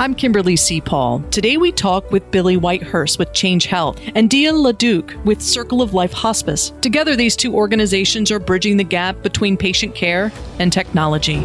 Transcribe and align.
I'm 0.00 0.14
Kimberly 0.14 0.54
C. 0.54 0.80
Paul. 0.80 1.24
Today 1.32 1.56
we 1.56 1.72
talk 1.72 2.12
with 2.12 2.30
Billy 2.30 2.56
Whitehurst 2.56 3.18
with 3.18 3.32
Change 3.32 3.66
Health 3.66 4.00
and 4.14 4.30
Dia 4.30 4.52
LeDuc 4.52 5.24
with 5.24 5.42
Circle 5.42 5.82
of 5.82 5.92
Life 5.92 6.12
Hospice. 6.12 6.72
Together, 6.80 7.16
these 7.16 7.34
two 7.34 7.52
organizations 7.52 8.30
are 8.30 8.38
bridging 8.38 8.76
the 8.76 8.84
gap 8.84 9.20
between 9.24 9.56
patient 9.56 9.96
care 9.96 10.30
and 10.60 10.72
technology. 10.72 11.38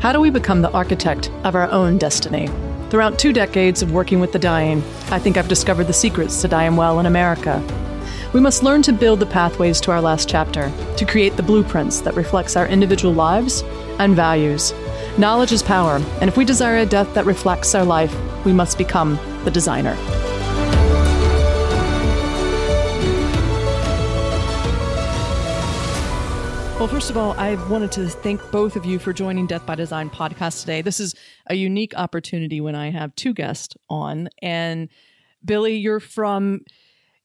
How 0.00 0.10
do 0.12 0.18
we 0.18 0.30
become 0.30 0.60
the 0.60 0.72
architect 0.72 1.30
of 1.44 1.54
our 1.54 1.70
own 1.70 1.96
destiny? 1.96 2.48
Throughout 2.90 3.20
two 3.20 3.32
decades 3.32 3.80
of 3.80 3.92
working 3.92 4.18
with 4.18 4.32
the 4.32 4.40
dying, 4.40 4.82
I 5.08 5.20
think 5.20 5.36
I've 5.36 5.46
discovered 5.46 5.86
the 5.86 5.92
secrets 5.92 6.42
to 6.42 6.48
dying 6.48 6.74
well 6.74 6.98
in 6.98 7.06
America. 7.06 7.62
We 8.32 8.40
must 8.40 8.64
learn 8.64 8.82
to 8.82 8.92
build 8.92 9.20
the 9.20 9.26
pathways 9.26 9.80
to 9.82 9.92
our 9.92 10.00
last 10.00 10.28
chapter, 10.28 10.72
to 10.96 11.04
create 11.04 11.36
the 11.36 11.44
blueprints 11.44 12.00
that 12.00 12.16
reflects 12.16 12.56
our 12.56 12.66
individual 12.66 13.14
lives 13.14 13.62
and 13.98 14.14
values. 14.14 14.72
Knowledge 15.18 15.52
is 15.52 15.62
power, 15.62 15.96
and 16.20 16.28
if 16.28 16.36
we 16.36 16.44
desire 16.44 16.78
a 16.78 16.86
death 16.86 17.12
that 17.14 17.26
reflects 17.26 17.74
our 17.74 17.84
life, 17.84 18.14
we 18.44 18.52
must 18.52 18.78
become 18.78 19.18
the 19.44 19.50
designer. 19.50 19.96
Well, 26.78 26.88
first 26.88 27.08
of 27.08 27.16
all, 27.16 27.32
I 27.38 27.54
wanted 27.70 27.90
to 27.92 28.06
thank 28.06 28.50
both 28.50 28.76
of 28.76 28.84
you 28.84 28.98
for 28.98 29.14
joining 29.14 29.46
Death 29.46 29.64
by 29.64 29.76
Design 29.76 30.10
podcast 30.10 30.60
today. 30.60 30.82
This 30.82 31.00
is 31.00 31.14
a 31.46 31.54
unique 31.54 31.94
opportunity 31.96 32.60
when 32.60 32.74
I 32.74 32.90
have 32.90 33.16
two 33.16 33.32
guests 33.32 33.74
on. 33.88 34.28
And 34.42 34.90
Billy, 35.42 35.76
you're 35.76 36.00
from 36.00 36.60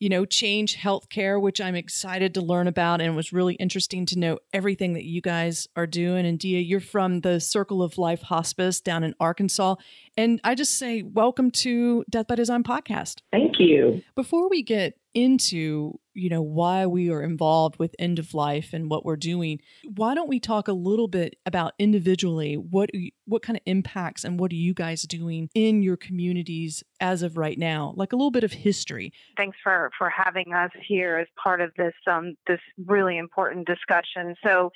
you 0.02 0.10
know, 0.10 0.26
change 0.26 0.78
healthcare, 0.78 1.40
which 1.40 1.62
I'm 1.62 1.76
excited 1.76 2.34
to 2.34 2.42
learn 2.42 2.68
about. 2.68 3.02
And 3.02 3.14
it 3.14 3.16
was 3.16 3.32
really 3.32 3.54
interesting 3.54 4.08
to 4.08 4.18
know 4.18 4.40
everything 4.52 4.94
that 4.94 5.04
you 5.04 5.22
guys 5.22 5.68
are 5.76 5.86
doing. 5.86 6.26
And 6.26 6.40
Dia, 6.40 6.60
you're 6.60 6.80
from 6.80 7.22
the 7.22 7.40
Circle 7.40 7.84
of 7.84 8.00
Life 8.00 8.24
Hospice 8.24 8.82
down 8.82 9.04
in 9.04 9.14
Arkansas. 9.20 9.76
And 10.18 10.42
I 10.44 10.56
just 10.56 10.80
say, 10.80 11.04
welcome 11.04 11.52
to 11.52 12.04
Death 12.10 12.26
by 12.26 12.34
Design 12.34 12.64
podcast. 12.64 13.22
Thank 13.32 13.60
you. 13.60 14.02
Before 14.16 14.50
we 14.50 14.64
get 14.64 14.98
into 15.14 16.00
you 16.14 16.30
know 16.30 16.42
why 16.42 16.86
we 16.86 17.10
are 17.10 17.22
involved 17.22 17.78
with 17.80 17.96
end 18.00 18.20
of 18.20 18.34
life 18.34 18.70
and 18.74 18.90
what 18.90 19.06
we're 19.06 19.16
doing 19.16 19.60
why 19.96 20.14
don't 20.14 20.30
we 20.30 20.40
talk 20.40 20.68
a 20.68 20.74
little 20.74 21.08
bit 21.08 21.36
about 21.46 21.74
individually 21.80 22.56
what 22.56 22.90
what 23.32 23.42
kind 23.42 23.56
of 23.56 23.64
impacts 23.66 24.24
and 24.24 24.40
what 24.40 24.52
are 24.52 24.56
you 24.56 24.74
guys 24.74 25.04
doing 25.04 25.50
in 25.56 25.82
your 25.82 25.96
communities 25.98 26.84
as 27.00 27.22
of 27.22 27.38
right 27.38 27.58
now? 27.58 27.94
Like 27.96 28.12
a 28.12 28.16
little 28.16 28.32
bit 28.32 28.44
of 28.44 28.52
history. 28.52 29.14
Thanks 29.38 29.58
for 29.64 29.90
for 29.98 30.10
having 30.10 30.54
us 30.54 30.72
here 30.86 31.18
as 31.18 31.28
part 31.42 31.62
of 31.62 31.72
this 31.78 31.94
um 32.08 32.36
this 32.48 32.60
really 32.86 33.18
important 33.18 33.68
discussion. 33.68 34.36
So 34.44 34.72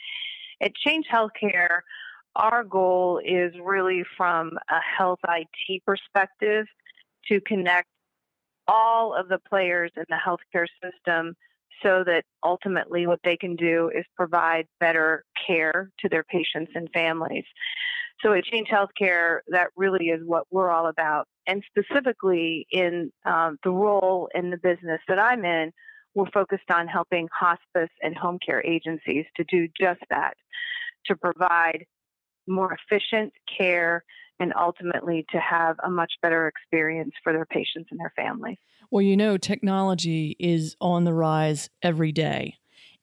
at 0.62 0.74
change 0.76 1.06
healthcare 1.12 1.82
our 2.38 2.64
goal 2.64 3.22
is 3.24 3.54
really 3.64 4.04
from 4.18 4.58
a 4.70 4.80
health 4.98 5.20
IT 5.28 5.84
perspective 5.86 6.66
to 7.30 7.40
connect 7.42 7.88
all 8.68 9.14
of 9.14 9.28
the 9.28 9.40
players 9.50 9.92
in 9.96 10.06
the 10.10 10.18
healthcare 10.26 10.68
system 10.84 11.36
so 11.84 12.04
that 12.06 12.24
ultimately 12.44 13.06
what 13.06 13.20
they 13.24 13.38
can 13.38 13.56
do 13.56 13.92
is 13.94 14.06
provide 14.16 14.66
better 14.80 15.24
care 15.46 15.92
to 16.00 16.10
their 16.10 16.24
patients 16.24 16.72
and 16.76 16.90
families. 16.94 17.46
So 18.22 18.34
at 18.34 18.46
Change 18.46 18.70
Healthcare, 18.70 19.40
that 19.50 19.68
really 19.76 20.06
is 20.08 20.22
what 20.26 20.46
we're 20.50 20.72
all 20.72 20.88
about. 20.88 21.28
And 21.48 21.64
specifically 21.68 22.66
in 22.72 23.12
um, 23.26 23.58
the 23.64 23.72
role 23.72 24.30
in 24.34 24.50
the 24.50 24.58
business 24.58 25.02
that 25.08 25.20
I'm 25.20 25.44
in, 25.44 25.72
we're 26.14 26.32
focused 26.32 26.72
on 26.72 26.88
helping 26.88 27.28
hospice 27.38 27.92
and 28.02 28.18
home 28.18 28.40
care 28.44 28.66
agencies 28.66 29.26
to 29.36 29.44
do 29.44 29.68
just 29.80 30.00
that, 30.10 30.36
to 31.08 31.16
provide 31.16 31.86
more 32.48 32.76
efficient 32.90 33.34
care 33.58 34.04
and 34.40 34.54
ultimately 34.60 35.26
to 35.32 35.40
have 35.40 35.78
a 35.84 35.90
much 35.90 36.14
better 36.22 36.48
experience 36.48 37.14
for 37.24 37.34
their 37.34 37.46
patients 37.46 37.88
and 37.92 38.00
their 38.00 38.14
families. 38.16 38.58
Well, 38.92 39.02
you 39.02 39.18
know, 39.18 39.38
technology 39.38 40.36
is 40.40 40.76
on 40.80 41.06
the 41.06 41.14
rise 41.14 41.70
every 41.82 42.12
day. 42.12 42.56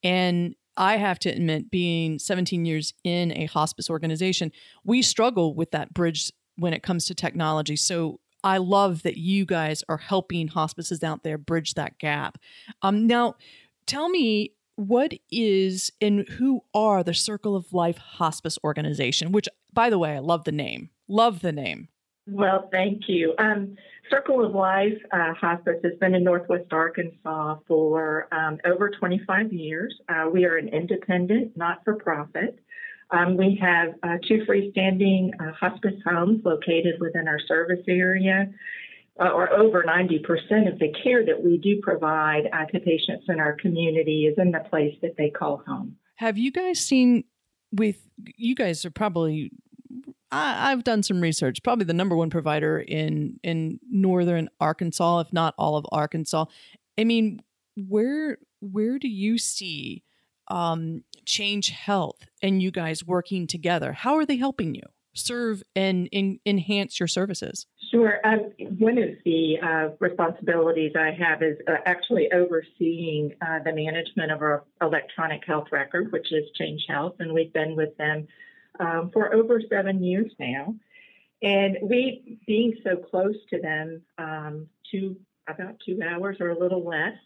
And 0.04 0.54
I 0.76 0.96
have 0.96 1.18
to 1.20 1.30
admit, 1.30 1.70
being 1.70 2.18
17 2.18 2.64
years 2.64 2.94
in 3.04 3.36
a 3.36 3.46
hospice 3.46 3.90
organization, 3.90 4.52
we 4.84 5.02
struggle 5.02 5.54
with 5.54 5.70
that 5.72 5.92
bridge 5.92 6.32
when 6.56 6.72
it 6.72 6.82
comes 6.82 7.06
to 7.06 7.14
technology. 7.14 7.76
So 7.76 8.20
I 8.44 8.58
love 8.58 9.02
that 9.02 9.16
you 9.16 9.44
guys 9.44 9.84
are 9.88 9.98
helping 9.98 10.48
hospices 10.48 11.02
out 11.02 11.22
there 11.22 11.38
bridge 11.38 11.74
that 11.74 11.98
gap. 11.98 12.38
Um, 12.80 13.06
now, 13.06 13.36
tell 13.86 14.08
me 14.08 14.52
what 14.76 15.12
is 15.30 15.92
and 16.00 16.26
who 16.28 16.62
are 16.74 17.02
the 17.02 17.14
Circle 17.14 17.54
of 17.54 17.72
Life 17.72 17.98
Hospice 17.98 18.58
Organization, 18.64 19.32
which, 19.32 19.48
by 19.72 19.90
the 19.90 19.98
way, 19.98 20.16
I 20.16 20.20
love 20.20 20.44
the 20.44 20.52
name. 20.52 20.90
Love 21.08 21.40
the 21.40 21.52
name. 21.52 21.88
Well, 22.26 22.68
thank 22.70 23.02
you. 23.08 23.34
Um, 23.38 23.76
Circle 24.10 24.44
of 24.44 24.54
Life 24.54 24.98
uh, 25.12 25.34
Hospice 25.34 25.80
has 25.82 25.94
been 26.00 26.14
in 26.14 26.22
Northwest 26.22 26.72
Arkansas 26.72 27.56
for 27.66 28.28
um, 28.32 28.58
over 28.64 28.90
25 28.90 29.52
years. 29.52 29.94
Uh, 30.08 30.28
we 30.32 30.44
are 30.44 30.56
an 30.56 30.68
independent, 30.68 31.56
not 31.56 31.82
for 31.84 31.94
profit. 31.94 32.58
Um, 33.10 33.36
we 33.36 33.58
have 33.60 33.94
uh, 34.02 34.16
two 34.26 34.44
freestanding 34.48 35.30
uh, 35.40 35.52
hospice 35.52 36.00
homes 36.06 36.42
located 36.44 37.00
within 37.00 37.28
our 37.28 37.40
service 37.46 37.84
area, 37.88 38.50
uh, 39.20 39.28
or 39.28 39.52
over 39.52 39.82
90% 39.82 40.72
of 40.72 40.78
the 40.78 40.94
care 41.02 41.24
that 41.24 41.42
we 41.42 41.58
do 41.58 41.80
provide 41.82 42.44
uh, 42.52 42.64
to 42.66 42.80
patients 42.80 43.26
in 43.28 43.38
our 43.38 43.54
community 43.54 44.26
is 44.26 44.34
in 44.38 44.50
the 44.50 44.60
place 44.70 44.94
that 45.02 45.16
they 45.18 45.28
call 45.28 45.62
home. 45.66 45.96
Have 46.16 46.38
you 46.38 46.50
guys 46.50 46.80
seen 46.80 47.24
with 47.72 47.96
you 48.36 48.54
guys 48.54 48.84
are 48.84 48.90
probably 48.90 49.50
I, 50.32 50.70
have 50.70 50.82
done 50.82 51.02
some 51.02 51.20
research. 51.20 51.62
Probably 51.62 51.84
the 51.84 51.92
number 51.92 52.16
one 52.16 52.30
provider 52.30 52.78
in 52.80 53.38
in 53.42 53.78
northern 53.88 54.48
Arkansas, 54.58 55.20
if 55.20 55.32
not 55.32 55.54
all 55.58 55.76
of 55.76 55.84
Arkansas. 55.92 56.46
I 56.98 57.04
mean, 57.04 57.42
where 57.76 58.38
where 58.60 58.98
do 58.98 59.08
you 59.08 59.38
see 59.38 60.02
um, 60.48 61.04
Change 61.26 61.70
Health 61.70 62.20
and 62.42 62.62
you 62.62 62.70
guys 62.70 63.04
working 63.04 63.46
together? 63.46 63.92
How 63.92 64.16
are 64.16 64.26
they 64.26 64.36
helping 64.36 64.74
you 64.74 64.82
serve 65.14 65.62
and 65.76 66.08
in, 66.10 66.40
enhance 66.46 66.98
your 66.98 67.06
services? 67.06 67.66
Sure. 67.90 68.18
Um, 68.24 68.52
one 68.78 68.96
of 68.96 69.10
the 69.26 69.56
uh, 69.62 69.94
responsibilities 70.00 70.92
I 70.98 71.10
have 71.10 71.42
is 71.42 71.58
uh, 71.68 71.74
actually 71.84 72.30
overseeing 72.32 73.34
uh, 73.42 73.58
the 73.64 73.72
management 73.72 74.32
of 74.32 74.40
our 74.40 74.64
electronic 74.80 75.42
health 75.46 75.66
record, 75.70 76.10
which 76.10 76.32
is 76.32 76.44
Change 76.58 76.80
Health, 76.88 77.16
and 77.18 77.34
we've 77.34 77.52
been 77.52 77.76
with 77.76 77.94
them 77.98 78.26
um, 78.80 79.10
for 79.12 79.34
over 79.34 79.60
seven 79.70 80.02
years 80.02 80.32
now. 80.38 80.74
And 81.42 81.78
we, 81.82 82.38
being 82.46 82.74
so 82.84 82.96
close 82.96 83.36
to 83.50 83.60
them, 83.60 84.02
um, 84.18 84.68
two 84.90 85.16
about 85.48 85.74
two 85.84 85.98
hours 86.08 86.36
or 86.40 86.50
a 86.50 86.58
little 86.58 86.86
less 86.86 87.16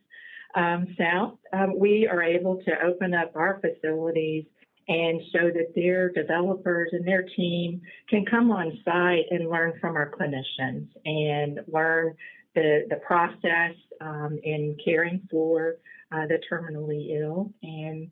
um, 0.55 0.87
south, 0.99 1.39
um, 1.53 1.79
we 1.79 2.09
are 2.11 2.23
able 2.23 2.57
to 2.65 2.73
open 2.83 3.13
up 3.13 3.33
our 3.35 3.61
facilities 3.61 4.47
and 4.89 5.21
show 5.33 5.51
that 5.51 5.73
their 5.75 6.11
developers 6.11 6.91
and 6.93 7.07
their 7.07 7.25
team 7.37 7.83
can 8.09 8.25
come 8.25 8.51
on 8.51 8.79
site 8.85 9.25
and 9.31 9.51
learn 9.51 9.75
from 9.81 9.97
our 9.97 10.11
clinicians 10.11 10.89
and 11.05 11.61
learn 11.67 12.15
the, 12.55 12.87
the 12.89 12.97
process 12.97 13.75
um, 14.01 14.39
in 14.43 14.77
caring 14.83 15.21
for 15.31 15.77
uh, 16.13 16.27
the 16.27 16.39
terminally 16.51 17.21
ill, 17.21 17.53
and 17.63 18.11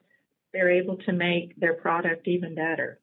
they're 0.53 0.71
able 0.71 0.97
to 0.97 1.13
make 1.13 1.59
their 1.59 1.75
product 1.75 2.27
even 2.27 2.55
better. 2.55 3.01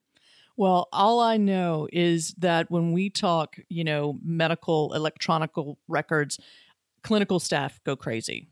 Well, 0.58 0.90
all 0.92 1.20
I 1.20 1.38
know 1.38 1.88
is 1.92 2.34
that 2.38 2.70
when 2.70 2.92
we 2.92 3.10
talk, 3.10 3.58
you 3.70 3.84
know, 3.84 4.20
medical 4.24 4.94
electronic 4.94 5.52
records, 5.88 6.40
clinical 7.04 7.40
staff 7.40 7.80
go 7.84 7.96
crazy. 7.96 8.48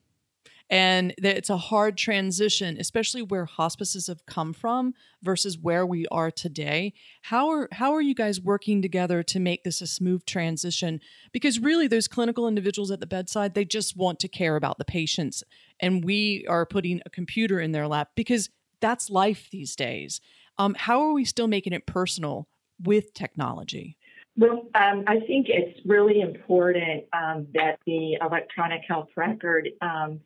And 0.72 1.16
it's 1.18 1.50
a 1.50 1.58
hard 1.58 1.98
transition, 1.98 2.78
especially 2.80 3.24
where 3.24 3.46
hospices 3.46 4.06
have 4.06 4.26
come 4.28 4.54
from 4.54 4.94
versus 5.24 5.58
where 5.58 5.84
we 5.84 6.06
are 6.12 6.30
today. 6.30 6.94
How 7.24 7.50
are 7.50 7.68
how 7.72 7.94
are 7.94 8.02
you 8.02 8.14
guys 8.14 8.40
working 8.40 8.82
together 8.82 9.24
to 9.24 9.40
make 9.40 9.64
this 9.64 9.82
a 9.82 9.88
smooth 9.88 10.26
transition? 10.26 11.02
Because 11.32 11.60
really 11.60 11.88
those 11.88 12.08
clinical 12.08 12.48
individuals 12.48 12.92
at 12.92 13.00
the 13.00 13.08
bedside, 13.08 13.56
they 13.56 13.66
just 13.66 13.98
want 13.98 14.20
to 14.20 14.28
care 14.28 14.56
about 14.56 14.78
the 14.78 14.86
patients. 14.86 15.44
And 15.80 16.04
we 16.04 16.46
are 16.48 16.68
putting 16.68 17.02
a 17.04 17.10
computer 17.10 17.60
in 17.60 17.72
their 17.72 17.88
lap 17.88 18.12
because 18.16 18.52
that's 18.80 19.10
life 19.10 19.50
these 19.52 19.76
days. 19.76 20.22
Um, 20.60 20.76
how 20.78 21.02
are 21.02 21.14
we 21.14 21.24
still 21.24 21.48
making 21.48 21.74
it 21.74 21.86
personal 21.86 22.48
with 22.84 23.14
technology? 23.14 23.98
Well, 24.38 24.68
um, 24.76 25.06
I 25.08 25.20
think 25.22 25.48
it's 25.50 25.80
really 25.86 26.22
important 26.22 27.06
um, 27.14 27.48
that 27.54 27.80
the 27.86 28.18
electronic 28.22 28.82
health 28.88 29.08
record 29.16 29.70
um, 29.82 30.20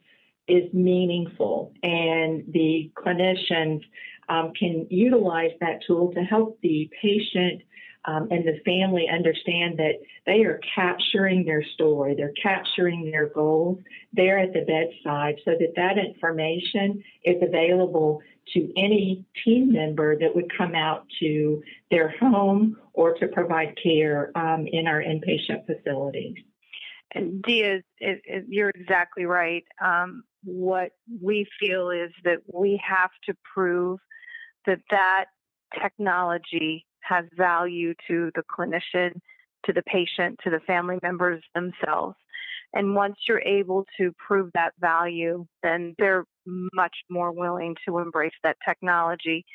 is 0.47 0.74
meaningful 0.74 1.71
and 1.83 2.44
the 2.51 2.91
clinicians 2.97 3.81
um, 4.27 4.51
can 4.57 4.88
utilize 4.89 5.51
that 5.62 5.80
tool 5.85 6.12
to 6.13 6.21
help 6.21 6.59
the 6.62 6.89
patient 7.01 7.62
um, 8.06 8.27
and 8.31 8.45
the 8.45 8.59
family 8.65 9.07
understand 9.12 9.77
that 9.77 9.94
they 10.25 10.44
are 10.44 10.59
capturing 10.75 11.45
their 11.45 11.63
story, 11.74 12.15
they're 12.15 12.33
capturing 12.41 13.09
their 13.09 13.29
goals 13.29 13.79
there 14.12 14.39
at 14.39 14.51
the 14.53 14.62
bedside 14.62 15.36
so 15.45 15.51
that 15.51 15.74
that 15.75 15.97
information 15.97 17.03
is 17.24 17.41
available 17.41 18.21
to 18.53 18.73
any 18.77 19.25
team 19.43 19.71
member 19.71 20.17
that 20.17 20.35
would 20.35 20.51
come 20.57 20.75
out 20.75 21.05
to 21.19 21.61
their 21.91 22.09
home 22.19 22.77
or 22.93 23.13
to 23.15 23.27
provide 23.27 23.77
care 23.81 24.31
um, 24.35 24.67
in 24.71 24.87
our 24.87 25.01
inpatient 25.01 25.65
facilities. 25.65 26.35
And 27.15 27.41
Dia, 27.43 27.81
you're 28.47 28.69
exactly 28.69 29.25
right. 29.25 29.63
Um, 29.83 30.23
what 30.43 30.91
we 31.21 31.47
feel 31.59 31.89
is 31.91 32.11
that 32.23 32.39
we 32.51 32.81
have 32.85 33.11
to 33.25 33.35
prove 33.53 33.99
that 34.65 34.79
that 34.89 35.25
technology 35.81 36.85
has 37.01 37.25
value 37.35 37.93
to 38.07 38.31
the 38.35 38.43
clinician, 38.43 39.19
to 39.65 39.73
the 39.73 39.83
patient, 39.83 40.39
to 40.43 40.49
the 40.49 40.59
family 40.61 40.99
members 41.01 41.43
themselves. 41.53 42.15
And 42.73 42.95
once 42.95 43.15
you're 43.27 43.41
able 43.41 43.85
to 43.97 44.11
prove 44.25 44.49
that 44.53 44.73
value, 44.79 45.45
then 45.61 45.95
they're 45.99 46.25
much 46.45 46.95
more 47.09 47.31
willing 47.31 47.75
to 47.87 47.99
embrace 47.99 48.33
that 48.43 48.57
technology. 48.67 49.45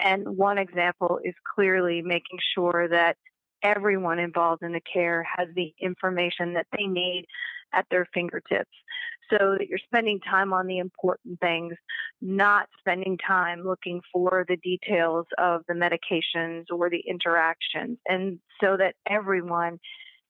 And 0.00 0.36
one 0.36 0.58
example 0.58 1.20
is 1.24 1.34
clearly 1.54 2.02
making 2.02 2.38
sure 2.54 2.88
that 2.90 3.16
everyone 3.62 4.18
involved 4.18 4.62
in 4.62 4.72
the 4.72 4.80
care 4.80 5.26
has 5.36 5.48
the 5.54 5.72
information 5.80 6.54
that 6.54 6.66
they 6.76 6.86
need 6.86 7.26
at 7.72 7.86
their 7.90 8.06
fingertips 8.14 8.70
so 9.30 9.56
that 9.58 9.66
you're 9.68 9.78
spending 9.78 10.20
time 10.20 10.52
on 10.52 10.66
the 10.66 10.78
important 10.78 11.40
things, 11.40 11.74
not 12.20 12.68
spending 12.78 13.18
time 13.26 13.62
looking 13.64 14.00
for 14.12 14.44
the 14.48 14.56
details 14.58 15.26
of 15.38 15.62
the 15.66 15.74
medications 15.74 16.64
or 16.70 16.90
the 16.90 17.02
interactions, 17.08 17.98
and 18.06 18.38
so 18.62 18.76
that 18.76 18.94
everyone 19.08 19.78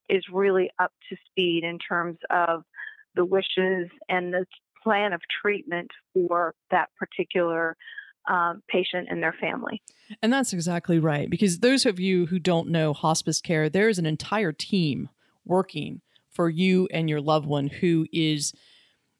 is 0.08 0.24
really 0.32 0.70
up 0.78 0.92
to 1.08 1.16
speed 1.26 1.64
in 1.64 1.78
terms 1.78 2.16
of 2.30 2.62
the 3.14 3.24
wishes 3.24 3.88
and 4.08 4.32
the 4.32 4.44
plan 4.84 5.12
of 5.12 5.20
treatment 5.42 5.90
for 6.12 6.54
that 6.70 6.90
particular 6.98 7.76
um, 8.28 8.62
patient 8.68 9.08
and 9.10 9.22
their 9.22 9.34
family. 9.40 9.82
And 10.22 10.32
that's 10.32 10.52
exactly 10.52 10.98
right. 10.98 11.28
Because 11.28 11.58
those 11.58 11.84
of 11.86 11.98
you 11.98 12.26
who 12.26 12.38
don't 12.38 12.68
know 12.68 12.92
hospice 12.92 13.40
care, 13.40 13.68
there 13.68 13.88
is 13.88 13.98
an 13.98 14.06
entire 14.06 14.52
team 14.52 15.08
working 15.44 16.00
for 16.30 16.48
you 16.48 16.88
and 16.92 17.08
your 17.08 17.20
loved 17.20 17.46
one 17.46 17.68
who 17.68 18.06
is 18.12 18.52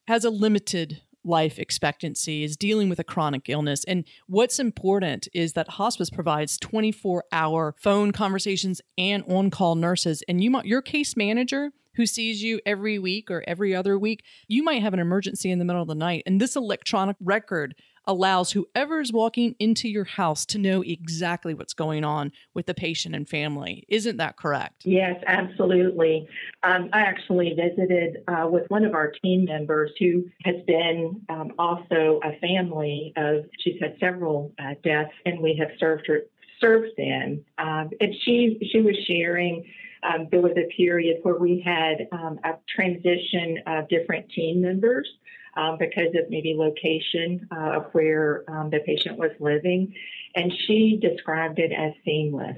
has 0.07 0.25
a 0.25 0.31
limited 0.31 1.01
life 1.25 1.59
expectancy, 1.59 2.45
is 2.45 2.57
dealing 2.57 2.91
with 2.91 2.99
a 2.99 3.05
chronic 3.05 3.49
illness. 3.49 3.83
And 3.85 4.05
what's 4.27 4.59
important 4.59 5.27
is 5.33 5.55
that 5.55 5.71
hospice 5.71 6.11
provides 6.11 6.59
24 6.59 7.25
hour 7.33 7.75
phone 7.79 8.13
conversations 8.13 8.83
and 8.99 9.25
on 9.27 9.51
call 9.51 9.75
nurses. 9.75 10.23
And 10.29 10.45
you 10.45 10.61
your 10.65 10.83
case 10.83 11.17
manager 11.17 11.73
who 11.97 12.07
sees 12.07 12.43
you 12.43 12.61
every 12.65 12.99
week 12.99 13.31
or 13.31 13.45
every 13.47 13.75
other 13.75 13.99
week, 13.99 14.25
you 14.49 14.63
might 14.63 14.83
have 14.83 14.95
an 14.95 15.01
emergency 15.01 15.51
in 15.51 15.59
the 15.59 15.65
middle 15.65 15.83
of 15.83 15.89
the 15.89 15.95
night. 15.95 16.23
And 16.27 16.41
this 16.41 16.57
electronic 16.57 17.17
record 17.21 17.75
allows 18.07 18.53
whoever 18.53 19.01
is 19.01 19.13
walking 19.13 19.55
into 19.59 19.89
your 19.89 20.05
house 20.05 20.45
to 20.45 20.59
know 20.59 20.83
exactly 20.83 21.55
what's 21.55 21.73
going 21.73 22.05
on 22.05 22.33
with 22.53 22.67
the 22.67 22.75
patient 22.75 23.15
and 23.15 23.27
family. 23.27 23.85
Isn't 23.89 24.19
that 24.19 24.37
correct? 24.37 24.85
Yes, 24.85 25.23
absolutely. 25.27 26.29
Um, 26.63 26.91
I 26.93 27.01
actually 27.01 27.55
visited 27.55 28.19
uh, 28.29 28.47
with 28.47 28.69
one 28.69 28.85
of 28.85 28.93
our 28.93 29.11
team 29.23 29.47
members 29.47 29.91
who 29.99 30.25
has 30.45 30.57
been 30.67 31.23
um, 31.31 31.53
also 31.59 32.21
a 32.23 32.39
family 32.41 33.15
of, 33.17 33.47
she's 33.61 33.81
had 33.81 33.97
several 33.99 34.53
uh, 34.59 34.75
deaths, 34.83 35.15
and 35.25 35.41
we 35.41 35.57
have 35.59 35.71
served 35.79 36.07
her. 36.07 36.21
Served 36.61 36.93
them, 36.97 37.45
um, 37.59 37.91
and 38.01 38.15
she 38.23 38.59
she 38.73 38.81
was 38.81 38.95
sharing 39.07 39.65
um, 40.05 40.29
there 40.31 40.41
was 40.41 40.53
a 40.57 40.69
period 40.77 41.19
where 41.23 41.37
we 41.37 41.63
had 41.65 42.09
um, 42.13 42.39
a 42.45 42.53
transition 42.75 43.59
of 43.67 43.89
different 43.89 44.29
team 44.31 44.61
members 44.61 45.09
um, 45.57 45.77
because 45.79 46.15
of 46.15 46.29
maybe 46.31 46.55
location 46.57 47.49
uh, 47.51 47.79
of 47.79 47.87
where 47.93 48.45
um, 48.49 48.71
the 48.71 48.81
patient 48.81 49.19
was 49.19 49.31
living. 49.41 49.95
And 50.35 50.53
she 50.67 50.99
described 51.01 51.59
it 51.59 51.73
as 51.73 51.93
seamless. 52.05 52.57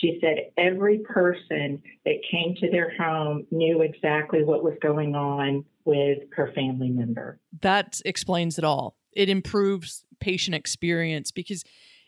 She 0.00 0.18
said 0.20 0.52
every 0.58 0.98
person 0.98 1.82
that 2.04 2.16
came 2.30 2.54
to 2.60 2.70
their 2.70 2.94
home 2.96 3.46
knew 3.50 3.82
exactly 3.82 4.44
what 4.44 4.62
was 4.62 4.74
going 4.82 5.14
on 5.14 5.64
with 5.84 6.18
her 6.34 6.52
family 6.54 6.90
member. 6.90 7.38
That 7.62 8.00
explains 8.04 8.58
it 8.58 8.64
all. 8.64 8.96
It 9.12 9.30
improves 9.30 10.04
patient 10.20 10.54
experience 10.54 11.30
because 11.30 11.64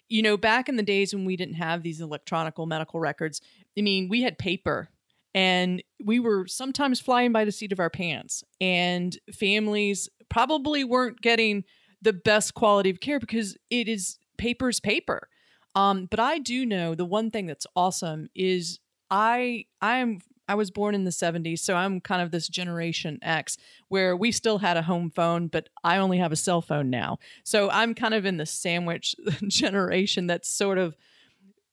you 0.09 0.23
know, 0.23 0.37
back 0.37 0.69
in 0.69 0.77
the 0.77 0.83
days 0.83 1.15
when 1.15 1.25
we 1.25 1.37
didn't 1.37 1.55
have 1.55 1.83
these 1.83 2.01
electronic 2.01 2.55
medical 2.59 3.01
records, 3.01 3.41
I 3.77 3.83
mean, 3.83 4.09
we 4.09 4.23
had 4.23 4.39
paper 4.39 4.89
and 5.35 5.83
we 6.03 6.19
were 6.19 6.47
sometimes 6.47 7.01
flying 7.01 7.33
by 7.33 7.45
the 7.45 7.53
seat 7.53 7.73
of 7.73 7.81
our 7.81 7.91
pants 7.91 8.43
and 8.61 9.17
families 9.33 10.09
probably 10.29 10.85
weren't 10.85 11.21
getting 11.21 11.65
the 12.01 12.13
best 12.13 12.55
quality 12.55 12.91
of 12.91 13.01
care 13.01 13.21
because 13.21 13.57
it 13.71 13.89
is 13.89 14.19
paper's 14.37 14.81
paper. 14.81 15.29
Um, 15.75 16.09
but 16.11 16.19
i 16.19 16.39
do 16.39 16.67
know 16.67 16.95
the 16.95 17.05
one 17.05 17.31
thing 17.31 17.47
that's 17.47 17.67
awesome 17.77 18.29
is 18.35 18.81
i 19.11 19.67
i 19.81 19.99
am 19.99 20.19
i 20.49 20.55
was 20.55 20.71
born 20.71 20.95
in 20.95 21.05
the 21.05 21.11
70s 21.11 21.61
so 21.61 21.77
i'm 21.77 22.01
kind 22.01 22.23
of 22.23 22.31
this 22.31 22.49
generation 22.49 23.19
x 23.23 23.57
where 23.89 24.17
we 24.17 24.33
still 24.33 24.59
had 24.59 24.77
a 24.77 24.83
home 24.83 25.11
phone 25.11 25.47
but 25.47 25.69
i 25.85 25.97
only 25.99 26.19
have 26.19 26.33
a 26.33 26.37
cell 26.37 26.61
phone 26.61 26.91
now. 26.91 27.19
So 27.45 27.71
i'm 27.71 27.95
kind 27.95 28.15
of 28.15 28.27
in 28.27 28.37
the 28.37 28.47
sandwich 28.47 29.15
generation 29.49 30.27
that's 30.27 30.49
sort 30.49 30.79
of 30.79 30.97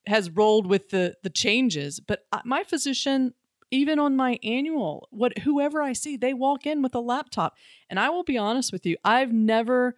has 0.06 0.30
rolled 0.30 0.66
with 0.66 0.90
the 0.90 1.14
the 1.22 1.30
changes. 1.30 2.00
But 2.00 2.26
my 2.44 2.62
physician 2.64 3.34
even 3.72 3.98
on 3.98 4.14
my 4.14 4.38
annual 4.44 5.08
what 5.10 5.38
whoever 5.38 5.82
i 5.82 5.92
see 5.92 6.16
they 6.16 6.32
walk 6.32 6.66
in 6.66 6.82
with 6.82 6.94
a 6.94 7.00
laptop. 7.00 7.56
And 7.90 7.98
i 7.98 8.08
will 8.10 8.24
be 8.24 8.38
honest 8.38 8.72
with 8.72 8.86
you 8.86 8.96
i've 9.04 9.32
never 9.32 9.96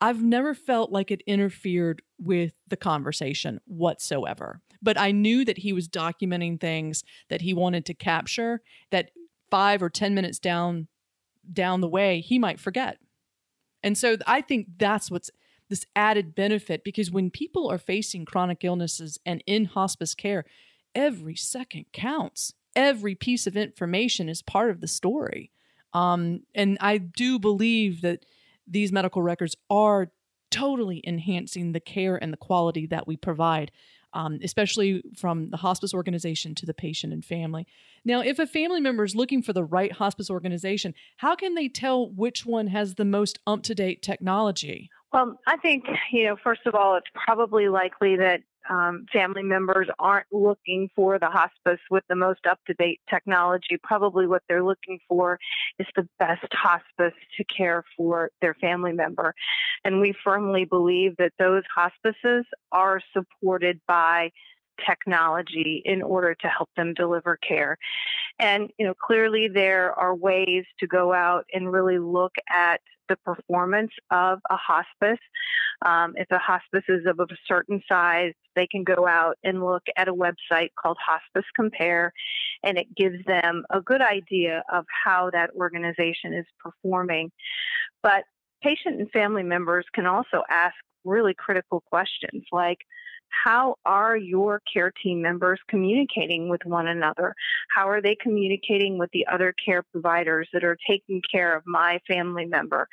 i've 0.00 0.22
never 0.22 0.54
felt 0.54 0.90
like 0.90 1.10
it 1.10 1.22
interfered 1.26 2.02
with 2.18 2.54
the 2.66 2.76
conversation 2.76 3.60
whatsoever 3.66 4.60
but 4.82 4.98
i 4.98 5.10
knew 5.10 5.44
that 5.44 5.58
he 5.58 5.72
was 5.72 5.88
documenting 5.88 6.60
things 6.60 7.04
that 7.28 7.42
he 7.42 7.54
wanted 7.54 7.84
to 7.86 7.94
capture 7.94 8.62
that 8.90 9.10
5 9.50 9.82
or 9.82 9.90
10 9.90 10.14
minutes 10.14 10.38
down 10.38 10.88
down 11.52 11.80
the 11.80 11.88
way 11.88 12.20
he 12.20 12.38
might 12.38 12.60
forget 12.60 12.98
and 13.82 13.96
so 13.96 14.16
i 14.26 14.40
think 14.40 14.66
that's 14.78 15.10
what's 15.10 15.30
this 15.68 15.86
added 15.94 16.34
benefit 16.34 16.82
because 16.82 17.10
when 17.10 17.30
people 17.30 17.70
are 17.70 17.78
facing 17.78 18.24
chronic 18.24 18.64
illnesses 18.64 19.18
and 19.24 19.42
in 19.46 19.66
hospice 19.66 20.14
care 20.14 20.44
every 20.94 21.36
second 21.36 21.86
counts 21.92 22.54
every 22.76 23.14
piece 23.14 23.46
of 23.46 23.56
information 23.56 24.28
is 24.28 24.42
part 24.42 24.70
of 24.70 24.80
the 24.80 24.88
story. 24.88 25.50
Um, 25.92 26.42
and 26.54 26.78
I 26.80 26.98
do 26.98 27.38
believe 27.38 28.02
that 28.02 28.24
these 28.66 28.92
medical 28.92 29.22
records 29.22 29.56
are 29.68 30.12
totally 30.50 31.02
enhancing 31.06 31.72
the 31.72 31.80
care 31.80 32.16
and 32.16 32.32
the 32.32 32.36
quality 32.36 32.86
that 32.86 33.06
we 33.06 33.16
provide, 33.16 33.70
um, 34.12 34.38
especially 34.42 35.02
from 35.16 35.50
the 35.50 35.56
hospice 35.56 35.94
organization 35.94 36.54
to 36.56 36.66
the 36.66 36.74
patient 36.74 37.12
and 37.12 37.24
family. 37.24 37.66
Now, 38.04 38.20
if 38.20 38.38
a 38.38 38.46
family 38.46 38.80
member 38.80 39.04
is 39.04 39.14
looking 39.14 39.42
for 39.42 39.52
the 39.52 39.64
right 39.64 39.92
hospice 39.92 40.30
organization, 40.30 40.94
how 41.18 41.34
can 41.34 41.54
they 41.54 41.68
tell 41.68 42.08
which 42.10 42.46
one 42.46 42.68
has 42.68 42.94
the 42.94 43.04
most 43.04 43.38
up 43.46 43.62
to 43.64 43.74
date 43.74 44.02
technology? 44.02 44.90
Well, 45.12 45.38
I 45.46 45.56
think, 45.56 45.84
you 46.12 46.24
know, 46.24 46.36
first 46.42 46.62
of 46.66 46.74
all, 46.74 46.96
it's 46.96 47.10
probably 47.14 47.68
likely 47.68 48.16
that 48.16 48.42
um, 48.68 49.06
family 49.12 49.42
members 49.42 49.88
aren't 49.98 50.26
looking 50.30 50.88
for 50.94 51.18
the 51.18 51.28
hospice 51.30 51.80
with 51.90 52.04
the 52.08 52.14
most 52.14 52.46
up 52.48 52.60
to 52.66 52.74
date 52.74 53.00
technology. 53.08 53.78
Probably 53.82 54.26
what 54.26 54.42
they're 54.48 54.62
looking 54.62 55.00
for 55.08 55.38
is 55.78 55.86
the 55.96 56.08
best 56.18 56.46
hospice 56.52 57.18
to 57.36 57.44
care 57.44 57.82
for 57.96 58.30
their 58.40 58.54
family 58.54 58.92
member. 58.92 59.34
And 59.84 60.00
we 60.00 60.14
firmly 60.22 60.64
believe 60.64 61.16
that 61.16 61.32
those 61.38 61.64
hospices 61.74 62.44
are 62.70 63.00
supported 63.12 63.80
by 63.88 64.30
technology 64.86 65.82
in 65.84 66.02
order 66.02 66.34
to 66.34 66.48
help 66.48 66.70
them 66.76 66.94
deliver 66.94 67.36
care. 67.36 67.76
And, 68.40 68.70
you 68.78 68.86
know, 68.86 68.94
clearly 68.94 69.48
there 69.48 69.92
are 69.92 70.14
ways 70.14 70.64
to 70.78 70.86
go 70.86 71.12
out 71.12 71.44
and 71.52 71.70
really 71.70 71.98
look 71.98 72.32
at 72.48 72.80
the 73.10 73.16
performance 73.16 73.90
of 74.10 74.38
a 74.48 74.56
hospice. 74.56 75.20
Um, 75.84 76.14
if 76.16 76.26
a 76.30 76.38
hospice 76.38 76.84
is 76.88 77.04
of 77.06 77.20
a 77.20 77.26
certain 77.46 77.82
size, 77.86 78.32
they 78.56 78.66
can 78.66 78.82
go 78.82 79.06
out 79.06 79.36
and 79.44 79.62
look 79.62 79.82
at 79.96 80.08
a 80.08 80.14
website 80.14 80.70
called 80.80 80.96
Hospice 81.04 81.48
Compare, 81.54 82.12
and 82.62 82.78
it 82.78 82.94
gives 82.94 83.22
them 83.26 83.64
a 83.70 83.80
good 83.80 84.00
idea 84.00 84.62
of 84.72 84.84
how 85.04 85.30
that 85.30 85.50
organization 85.54 86.32
is 86.32 86.46
performing. 86.58 87.30
But 88.02 88.24
patient 88.62 89.00
and 89.00 89.10
family 89.10 89.42
members 89.42 89.86
can 89.92 90.06
also 90.06 90.42
ask 90.48 90.74
really 91.04 91.34
critical 91.34 91.82
questions 91.90 92.44
like, 92.52 92.78
how 93.44 93.76
are 93.84 94.16
your 94.16 94.60
care 94.72 94.92
team 95.02 95.22
members 95.22 95.60
communicating 95.68 96.48
with 96.48 96.60
one 96.64 96.86
another? 96.86 97.34
How 97.74 97.88
are 97.88 98.02
they 98.02 98.16
communicating 98.20 98.98
with 98.98 99.10
the 99.12 99.26
other 99.32 99.54
care 99.64 99.82
providers 99.92 100.48
that 100.52 100.64
are 100.64 100.76
taking 100.88 101.22
care 101.32 101.56
of 101.56 101.62
my 101.66 102.00
family 102.06 102.46
member? 102.46 102.88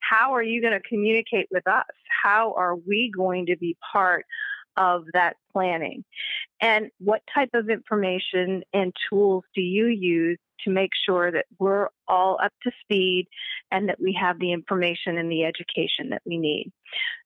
How 0.00 0.34
are 0.34 0.42
you 0.42 0.60
going 0.60 0.72
to 0.72 0.88
communicate 0.88 1.48
with 1.50 1.66
us? 1.66 1.84
How 2.22 2.54
are 2.54 2.76
we 2.76 3.12
going 3.14 3.46
to 3.46 3.56
be 3.56 3.76
part 3.92 4.24
of 4.76 5.04
that 5.12 5.36
planning. 5.52 6.04
And 6.60 6.90
what 6.98 7.22
type 7.34 7.50
of 7.54 7.68
information 7.68 8.62
and 8.72 8.92
tools 9.10 9.44
do 9.54 9.60
you 9.60 9.86
use 9.86 10.38
to 10.64 10.70
make 10.70 10.90
sure 11.06 11.30
that 11.30 11.46
we're 11.58 11.88
all 12.08 12.38
up 12.42 12.52
to 12.62 12.70
speed 12.82 13.26
and 13.70 13.88
that 13.88 14.00
we 14.00 14.16
have 14.20 14.38
the 14.38 14.52
information 14.52 15.16
and 15.18 15.30
the 15.30 15.44
education 15.44 16.10
that 16.10 16.22
we 16.26 16.38
need. 16.38 16.72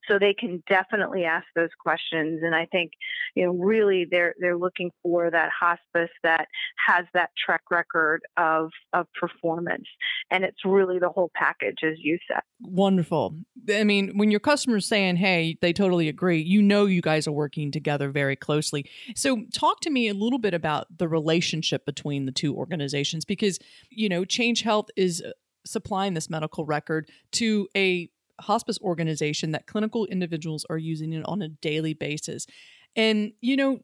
So 0.09 0.19
they 0.19 0.35
can 0.35 0.63
definitely 0.69 1.25
ask 1.25 1.45
those 1.57 1.71
questions. 1.81 2.41
And 2.45 2.55
I 2.55 2.67
think, 2.67 2.93
you 3.35 3.45
know, 3.45 3.53
really 3.53 4.07
they're 4.09 4.35
they're 4.39 4.57
looking 4.57 4.93
for 5.03 5.29
that 5.29 5.51
hospice 5.59 6.13
that 6.23 6.47
has 6.87 7.05
that 7.15 7.31
track 7.45 7.63
record 7.71 8.23
of 8.37 8.71
of 8.93 9.07
performance. 9.19 9.89
And 10.31 10.45
it's 10.45 10.65
really 10.65 11.01
the 11.01 11.09
whole 11.09 11.33
package, 11.35 11.79
as 11.83 11.97
you 11.99 12.19
said. 12.31 12.43
Wonderful. 12.61 13.35
I 13.73 13.83
mean, 13.83 14.17
when 14.17 14.31
your 14.31 14.39
customer's 14.39 14.87
saying, 14.87 15.17
hey, 15.17 15.59
they 15.61 15.73
totally 15.73 16.09
agree, 16.09 16.41
you 16.41 16.63
know 16.63 16.87
you 16.87 17.03
guys 17.03 17.27
are 17.27 17.33
working 17.33 17.73
together 17.73 18.13
very 18.21 18.37
closely. 18.37 18.83
So 19.15 19.45
talk 19.53 19.81
to 19.81 19.91
me 19.91 20.09
a 20.09 20.15
little 20.15 20.39
bit 20.47 20.55
about 20.55 20.85
the 20.99 21.09
relationship 21.19 21.85
between 21.85 22.25
the 22.25 22.33
two 22.33 22.53
organizations 22.63 23.25
because, 23.27 23.59
you 23.91 24.09
know, 24.09 24.25
Change 24.25 24.63
Health 24.63 24.89
is 24.97 25.23
uh, 25.23 25.33
supplying 25.65 26.15
this 26.15 26.31
medical 26.31 26.65
record 26.65 27.11
to 27.33 27.69
a 27.77 28.09
hospice 28.41 28.79
organization 28.81 29.53
that 29.53 29.67
clinical 29.67 30.07
individuals 30.07 30.65
are 30.71 30.79
using 30.79 31.13
it 31.13 31.25
on 31.27 31.43
a 31.43 31.49
daily 31.49 31.95
basis. 31.95 32.47
And, 32.95 33.33
you 33.43 33.57
know, 33.61 33.81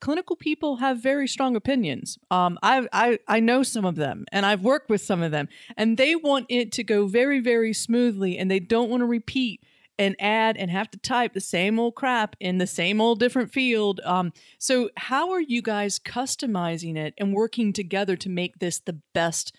clinical 0.00 0.36
people 0.36 0.76
have 0.76 1.02
very 1.02 1.28
strong 1.28 1.56
opinions. 1.56 2.18
Um, 2.30 2.58
I, 2.62 2.86
I 2.92 3.18
I 3.36 3.40
know 3.40 3.62
some 3.62 3.84
of 3.84 3.96
them, 3.96 4.24
and 4.32 4.44
I've 4.46 4.62
worked 4.62 4.90
with 4.90 5.02
some 5.02 5.22
of 5.22 5.30
them, 5.30 5.48
and 5.76 5.96
they 5.96 6.14
want 6.14 6.46
it 6.48 6.72
to 6.72 6.84
go 6.84 7.06
very 7.06 7.40
very 7.40 7.72
smoothly, 7.72 8.38
and 8.38 8.50
they 8.50 8.60
don't 8.60 8.90
want 8.90 9.00
to 9.00 9.06
repeat 9.06 9.60
and 9.98 10.16
add 10.18 10.56
and 10.56 10.70
have 10.70 10.90
to 10.90 10.98
type 10.98 11.32
the 11.32 11.40
same 11.40 11.78
old 11.78 11.94
crap 11.94 12.36
in 12.40 12.58
the 12.58 12.66
same 12.66 13.00
old 13.00 13.20
different 13.20 13.52
field. 13.52 14.00
Um, 14.04 14.32
so 14.58 14.90
how 14.96 15.30
are 15.30 15.40
you 15.40 15.62
guys 15.62 15.98
customizing 15.98 16.96
it 16.96 17.14
and 17.18 17.34
working 17.34 17.72
together 17.72 18.16
to 18.16 18.28
make 18.28 18.58
this 18.58 18.80
the 18.80 19.00
best 19.12 19.54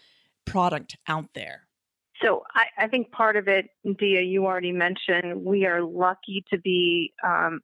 product 0.45 0.97
out 1.07 1.29
there? 1.33 1.67
So 2.21 2.43
I, 2.53 2.85
I 2.85 2.87
think 2.87 3.11
part 3.11 3.35
of 3.35 3.47
it, 3.47 3.69
Dia, 3.97 4.21
you 4.21 4.45
already 4.45 4.71
mentioned, 4.71 5.43
we 5.43 5.65
are 5.65 5.81
lucky 5.81 6.43
to 6.49 6.57
be 6.57 7.13
um, 7.23 7.59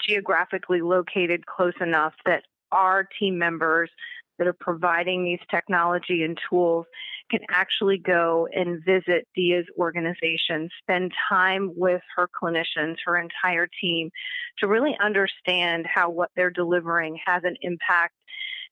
geographically 0.00 0.82
located 0.82 1.46
close 1.46 1.74
enough 1.80 2.14
that 2.26 2.44
our 2.72 3.08
team 3.18 3.38
members 3.38 3.90
that 4.38 4.46
are 4.46 4.56
providing 4.58 5.24
these 5.24 5.40
technology 5.50 6.22
and 6.22 6.38
tools 6.50 6.86
can 7.34 7.46
actually 7.50 7.98
go 7.98 8.46
and 8.52 8.84
visit 8.84 9.26
Dia's 9.34 9.66
organization, 9.76 10.68
spend 10.82 11.12
time 11.28 11.72
with 11.74 12.02
her 12.16 12.28
clinicians, 12.40 12.96
her 13.04 13.18
entire 13.18 13.68
team, 13.80 14.10
to 14.58 14.68
really 14.68 14.96
understand 15.02 15.86
how 15.92 16.10
what 16.10 16.30
they're 16.36 16.50
delivering 16.50 17.18
has 17.26 17.42
an 17.44 17.56
impact 17.60 18.14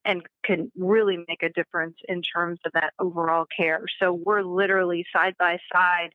and 0.04 0.22
can 0.44 0.70
really 0.76 1.24
make 1.28 1.42
a 1.42 1.48
difference 1.50 1.96
in 2.08 2.22
terms 2.22 2.60
of 2.64 2.72
that 2.72 2.92
overall 2.98 3.46
care. 3.56 3.84
So 4.00 4.12
we're 4.12 4.42
literally 4.42 5.04
side 5.12 5.34
by 5.38 5.58
side 5.72 6.10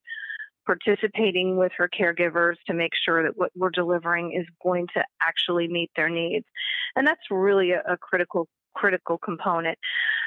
participating 0.66 1.58
with 1.58 1.72
her 1.78 1.90
caregivers 1.90 2.56
to 2.68 2.74
make 2.74 2.92
sure 3.06 3.24
that 3.24 3.38
what 3.38 3.52
we're 3.56 3.70
delivering 3.70 4.34
is 4.34 4.46
going 4.62 4.88
to 4.94 5.04
actually 5.22 5.68
meet 5.68 5.90
their 5.96 6.10
needs. 6.10 6.46
And 6.96 7.08
that's 7.08 7.32
really 7.32 7.72
a, 7.72 7.82
a 7.88 7.98
critical 7.98 8.48
critical 8.78 9.18
component. 9.18 9.78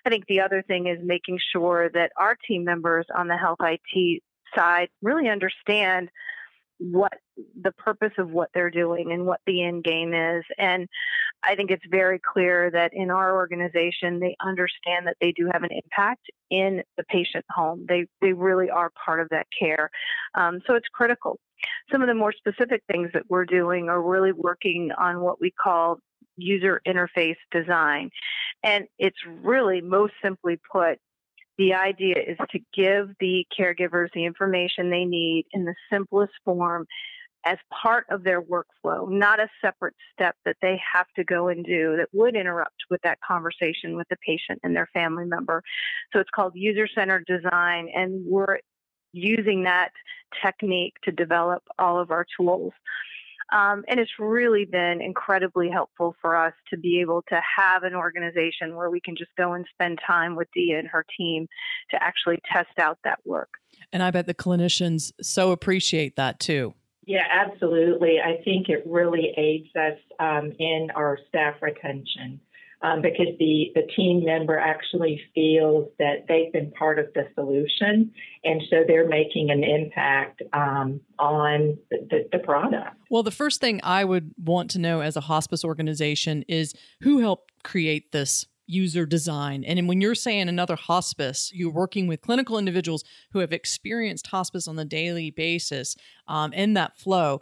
I 0.05 0.11
think 0.11 0.25
the 0.27 0.41
other 0.41 0.63
thing 0.63 0.87
is 0.87 0.99
making 1.03 1.39
sure 1.53 1.91
that 1.95 2.13
our 2.17 2.37
team 2.47 2.65
members 2.65 3.07
on 3.15 3.29
the 3.29 3.37
health 3.37 3.59
IT 3.61 4.23
side 4.57 4.89
really 5.03 5.29
understand 5.29 6.11
what 6.79 7.13
the 7.61 7.73
purpose 7.73 8.13
of 8.19 8.31
what 8.31 8.49
they're 8.55 8.71
doing 8.71 9.13
and 9.13 9.27
what 9.27 9.41
the 9.47 9.63
end 9.63 9.85
game 9.85 10.15
is. 10.15 10.45
And 10.59 10.89
I 11.43 11.55
think 11.55 11.71
it's 11.71 11.85
very 11.91 12.19
clear 12.19 12.71
that 12.71 12.93
in 12.95 13.11
our 13.11 13.35
organization, 13.35 14.19
they 14.19 14.35
understand 14.41 15.07
that 15.07 15.17
they 15.21 15.33
do 15.33 15.49
have 15.53 15.63
an 15.63 15.71
impact 15.73 16.23
in 16.51 16.83
the 16.97 17.05
patient 17.05 17.45
home. 17.51 17.85
They, 17.87 18.07
they 18.23 18.33
really 18.33 18.71
are 18.71 18.91
part 19.05 19.21
of 19.21 19.29
that 19.31 19.47
care. 19.59 19.91
Um, 20.35 20.61
so 20.67 20.75
it's 20.75 20.89
critical. 20.89 21.39
Some 21.93 22.01
of 22.01 22.09
the 22.09 22.15
more 22.15 22.33
specific 22.33 22.83
things 22.91 23.11
that 23.13 23.25
we're 23.29 23.45
doing 23.45 23.91
are 23.91 24.03
really 24.03 24.33
working 24.33 24.91
on 24.99 25.21
what 25.21 25.41
we 25.41 25.51
call 25.51 25.99
user 26.41 26.81
interface 26.87 27.37
design. 27.51 28.11
And 28.63 28.87
it's 28.99 29.19
really, 29.43 29.81
most 29.81 30.15
simply 30.23 30.59
put, 30.71 30.99
the 31.59 31.75
idea 31.75 32.17
is 32.19 32.39
to 32.51 32.59
give 32.75 33.11
the 33.21 33.47
caregivers 33.59 34.09
the 34.15 34.25
information 34.25 34.91
they 34.91 35.05
need 35.05 35.47
in 35.53 35.65
the 35.65 35.75
simplest 35.91 36.33
form 36.45 36.87
as 37.45 37.59
part 37.83 38.05
of 38.11 38.23
their 38.23 38.43
workflow, 38.43 39.11
not 39.11 39.41
a 39.41 39.49
separate 39.63 39.95
step 40.13 40.37
that 40.45 40.57
they 40.61 40.81
have 40.93 41.07
to 41.17 41.25
go 41.25 41.49
and 41.49 41.65
do 41.65 41.97
that 41.97 42.09
would 42.13 42.37
interrupt 42.37 42.77
with 42.91 43.01
that 43.03 43.19
conversation 43.27 43.97
with 43.97 44.07
the 44.11 44.17
patient 44.27 44.61
and 44.63 44.77
their 44.77 44.89
family 44.93 45.25
member. 45.25 45.63
So 46.13 46.21
it's 46.21 46.31
called 46.35 46.53
user 46.55 46.87
centered 46.95 47.25
design, 47.27 47.89
and 47.95 48.25
we're 48.27 48.59
using 49.13 49.65
that 49.65 49.91
technique 50.45 50.95
to 51.05 51.13
develop 51.13 51.63
all 51.79 51.99
of 51.99 52.11
our 52.11 52.27
tools. 52.39 52.73
Um, 53.53 53.85
and 53.89 53.99
it's 53.99 54.13
really 54.19 54.65
been 54.65 55.01
incredibly 55.01 55.69
helpful 55.71 56.15
for 56.21 56.37
us 56.37 56.55
to 56.71 56.79
be 56.79 57.01
able 57.01 57.23
to 57.29 57.41
have 57.59 57.83
an 57.83 57.95
organization 57.95 58.77
where 58.77 58.91
we 58.91 59.01
can 59.01 59.17
just 59.17 59.31
go 59.37 59.55
and 59.55 59.67
spend 59.73 59.99
time 60.07 60.37
with 60.37 60.49
Dia 60.55 60.79
and 60.79 60.89
her 60.89 61.05
team 61.19 61.49
to 61.91 62.03
actually 62.03 62.39
test 62.53 62.79
out 62.79 62.99
that 63.05 63.19
work. 63.25 63.51
And 63.93 64.03
I 64.03 64.11
bet 64.11 64.27
the 64.27 64.35
clinicians 64.35 65.13
so 65.21 65.51
appreciate 65.51 66.17
that 66.17 66.39
too. 66.39 66.75
Yeah, 67.07 67.25
absolutely. 67.29 68.19
I 68.21 68.43
think 68.45 68.69
it 68.69 68.85
really 68.87 69.33
aids 69.37 69.69
us 69.75 69.99
um, 70.21 70.53
in 70.59 70.89
our 70.95 71.19
staff 71.29 71.57
retention 71.61 72.41
um, 72.83 73.03
because 73.03 73.27
the, 73.39 73.73
the 73.75 73.83
team 73.95 74.25
member 74.25 74.59
actually 74.59 75.21
feels 75.35 75.89
that 75.99 76.27
they've 76.29 76.53
been 76.53 76.71
part 76.73 76.99
of 76.99 77.07
the 77.15 77.29
solution. 77.35 78.11
And 78.45 78.63
so 78.71 78.85
they're 78.87 79.09
making 79.09 79.51
an 79.51 79.63
impact 79.63 80.43
um, 80.53 81.01
on 81.19 81.77
the, 81.91 82.29
the 82.33 82.39
product. 82.39 82.97
Well, 83.11 83.23
the 83.23 83.31
first 83.31 83.61
thing 83.61 83.81
I 83.83 84.05
would 84.05 84.33
want 84.43 84.71
to 84.71 84.79
know 84.79 85.01
as 85.01 85.17
a 85.17 85.21
hospice 85.21 85.65
organization 85.65 86.45
is 86.49 86.75
who 87.03 87.19
helped 87.19 87.53
create 87.63 88.13
this 88.13 88.47
user 88.67 89.05
design. 89.05 89.65
And 89.65 89.89
when 89.89 90.01
you're 90.01 90.15
saying 90.15 90.49
another 90.49 90.77
hospice, 90.77 91.51
you're 91.53 91.73
working 91.73 92.07
with 92.07 92.21
clinical 92.21 92.57
individuals 92.57 93.03
who 93.33 93.41
have 93.41 93.53
experienced 93.53 94.29
hospice 94.29 94.69
on 94.69 94.79
a 94.79 94.85
daily 94.85 95.31
basis 95.31 95.97
um, 96.29 96.53
in 96.53 96.75
that 96.75 96.97
flow 96.97 97.41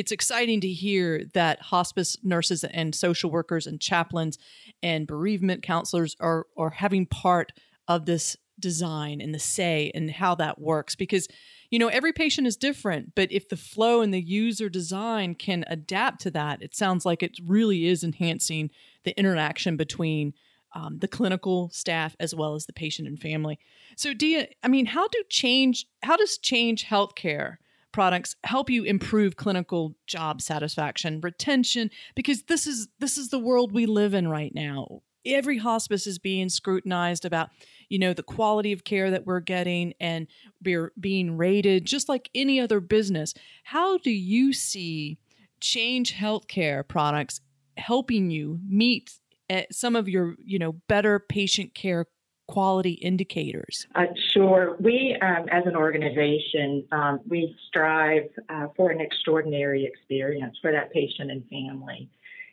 it's 0.00 0.12
exciting 0.12 0.62
to 0.62 0.68
hear 0.68 1.26
that 1.34 1.60
hospice 1.60 2.16
nurses 2.22 2.64
and 2.64 2.94
social 2.94 3.30
workers 3.30 3.66
and 3.66 3.78
chaplains 3.78 4.38
and 4.82 5.06
bereavement 5.06 5.62
counselors 5.62 6.16
are 6.20 6.46
are 6.56 6.70
having 6.70 7.04
part 7.04 7.52
of 7.86 8.06
this 8.06 8.34
design 8.58 9.20
and 9.20 9.34
the 9.34 9.38
say 9.38 9.92
and 9.94 10.10
how 10.10 10.34
that 10.34 10.58
works. 10.58 10.94
Because 10.94 11.28
you 11.68 11.78
know 11.78 11.88
every 11.88 12.14
patient 12.14 12.46
is 12.46 12.56
different 12.56 13.14
but 13.14 13.30
if 13.30 13.50
the 13.50 13.58
flow 13.58 14.00
and 14.00 14.12
the 14.14 14.22
user 14.22 14.70
design 14.70 15.34
can 15.34 15.64
adapt 15.68 16.22
to 16.22 16.30
that 16.30 16.60
it 16.62 16.74
sounds 16.74 17.04
like 17.04 17.22
it 17.22 17.38
really 17.46 17.86
is 17.86 18.02
enhancing 18.02 18.70
the 19.04 19.16
interaction 19.16 19.76
between 19.76 20.32
um, 20.74 20.98
the 20.98 21.06
clinical 21.06 21.68
staff 21.70 22.16
as 22.18 22.34
well 22.34 22.54
as 22.54 22.66
the 22.66 22.72
patient 22.72 23.06
and 23.06 23.20
family. 23.20 23.58
So 23.96 24.14
dia 24.14 24.48
i 24.62 24.68
mean 24.68 24.86
how 24.86 25.08
do 25.08 25.22
change 25.28 25.84
how 26.02 26.16
does 26.16 26.38
change 26.38 26.86
healthcare 26.86 27.58
products 27.92 28.36
help 28.44 28.70
you 28.70 28.84
improve 28.84 29.36
clinical 29.36 29.94
job 30.06 30.40
satisfaction, 30.40 31.20
retention 31.20 31.90
because 32.14 32.42
this 32.44 32.66
is 32.66 32.88
this 32.98 33.18
is 33.18 33.28
the 33.28 33.38
world 33.38 33.72
we 33.72 33.86
live 33.86 34.14
in 34.14 34.28
right 34.28 34.54
now. 34.54 35.02
Every 35.26 35.58
hospice 35.58 36.06
is 36.06 36.18
being 36.18 36.48
scrutinized 36.48 37.24
about 37.24 37.50
you 37.88 37.98
know 37.98 38.12
the 38.14 38.22
quality 38.22 38.72
of 38.72 38.84
care 38.84 39.10
that 39.10 39.26
we're 39.26 39.40
getting 39.40 39.94
and 40.00 40.26
we're 40.64 40.92
being 40.98 41.36
rated 41.36 41.84
just 41.84 42.08
like 42.08 42.30
any 42.34 42.60
other 42.60 42.80
business. 42.80 43.34
How 43.64 43.98
do 43.98 44.10
you 44.10 44.52
see 44.52 45.18
change 45.60 46.14
healthcare 46.14 46.86
products 46.86 47.40
helping 47.76 48.30
you 48.30 48.60
meet 48.66 49.12
eh, 49.48 49.64
some 49.70 49.96
of 49.96 50.08
your 50.08 50.36
you 50.44 50.58
know 50.58 50.72
better 50.88 51.18
patient 51.18 51.74
care 51.74 52.06
quality 52.50 52.92
indicators? 52.92 53.86
Uh, 53.94 54.06
sure. 54.32 54.76
We, 54.80 55.16
um, 55.22 55.46
as 55.50 55.64
an 55.66 55.76
organization, 55.76 56.84
um, 56.90 57.20
we 57.28 57.56
strive 57.68 58.28
uh, 58.48 58.66
for 58.76 58.90
an 58.90 59.00
extraordinary 59.00 59.84
experience 59.84 60.56
for 60.60 60.72
that 60.72 60.92
patient 60.92 61.30
and 61.30 61.44
family, 61.48 62.08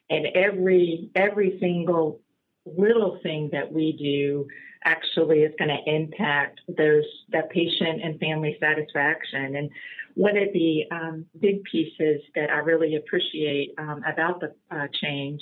and 0.10 0.28
every 0.36 1.10
every 1.16 1.58
single 1.60 2.20
little 2.66 3.20
thing 3.24 3.50
that 3.52 3.72
we 3.72 3.94
do 3.94 4.46
actually 4.84 5.40
is 5.40 5.54
going 5.58 5.70
to 5.70 5.92
impact 5.92 6.60
those 6.78 7.04
that 7.30 7.50
patient 7.50 8.02
and 8.04 8.20
family 8.20 8.58
satisfaction. 8.60 9.56
And 9.56 9.70
one 10.14 10.38
of 10.38 10.50
the 10.54 10.84
um, 10.92 11.26
big 11.40 11.64
pieces 11.64 12.22
that 12.36 12.50
I 12.50 12.58
really 12.58 12.96
appreciate 12.96 13.74
um, 13.78 14.04
about 14.08 14.40
the 14.40 14.54
uh, 14.72 14.88
change 15.02 15.42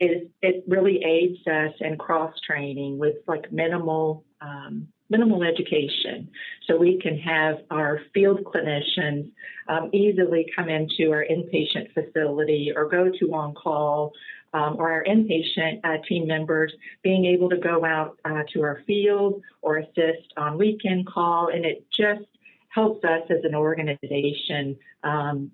is 0.00 0.28
it 0.42 0.64
really 0.68 1.02
aids 1.04 1.46
us 1.46 1.74
in 1.80 1.96
cross 1.96 2.34
training 2.46 2.98
with 2.98 3.16
like 3.26 3.50
minimal 3.52 4.24
um, 4.40 4.88
minimal 5.10 5.42
education. 5.42 6.28
So 6.66 6.76
we 6.76 7.00
can 7.00 7.18
have 7.18 7.56
our 7.70 8.00
field 8.12 8.44
clinicians 8.44 9.32
um, 9.68 9.90
easily 9.92 10.46
come 10.54 10.68
into 10.68 11.12
our 11.12 11.24
inpatient 11.24 11.92
facility 11.94 12.72
or 12.74 12.88
go 12.88 13.10
to 13.18 13.34
on 13.34 13.54
call. 13.54 14.12
Um, 14.54 14.76
or 14.78 14.90
our 14.90 15.04
inpatient 15.04 15.80
uh, 15.84 15.98
team 16.08 16.26
members 16.26 16.72
being 17.02 17.26
able 17.26 17.50
to 17.50 17.58
go 17.58 17.84
out 17.84 18.18
uh, 18.24 18.44
to 18.54 18.62
our 18.62 18.80
field 18.86 19.42
or 19.60 19.76
assist 19.76 20.32
on 20.38 20.56
weekend 20.56 21.06
call, 21.06 21.48
and 21.48 21.66
it 21.66 21.84
just 21.92 22.24
helps 22.70 23.04
us 23.04 23.22
as 23.28 23.44
an 23.44 23.54
organization 23.54 24.78
um, 25.04 25.50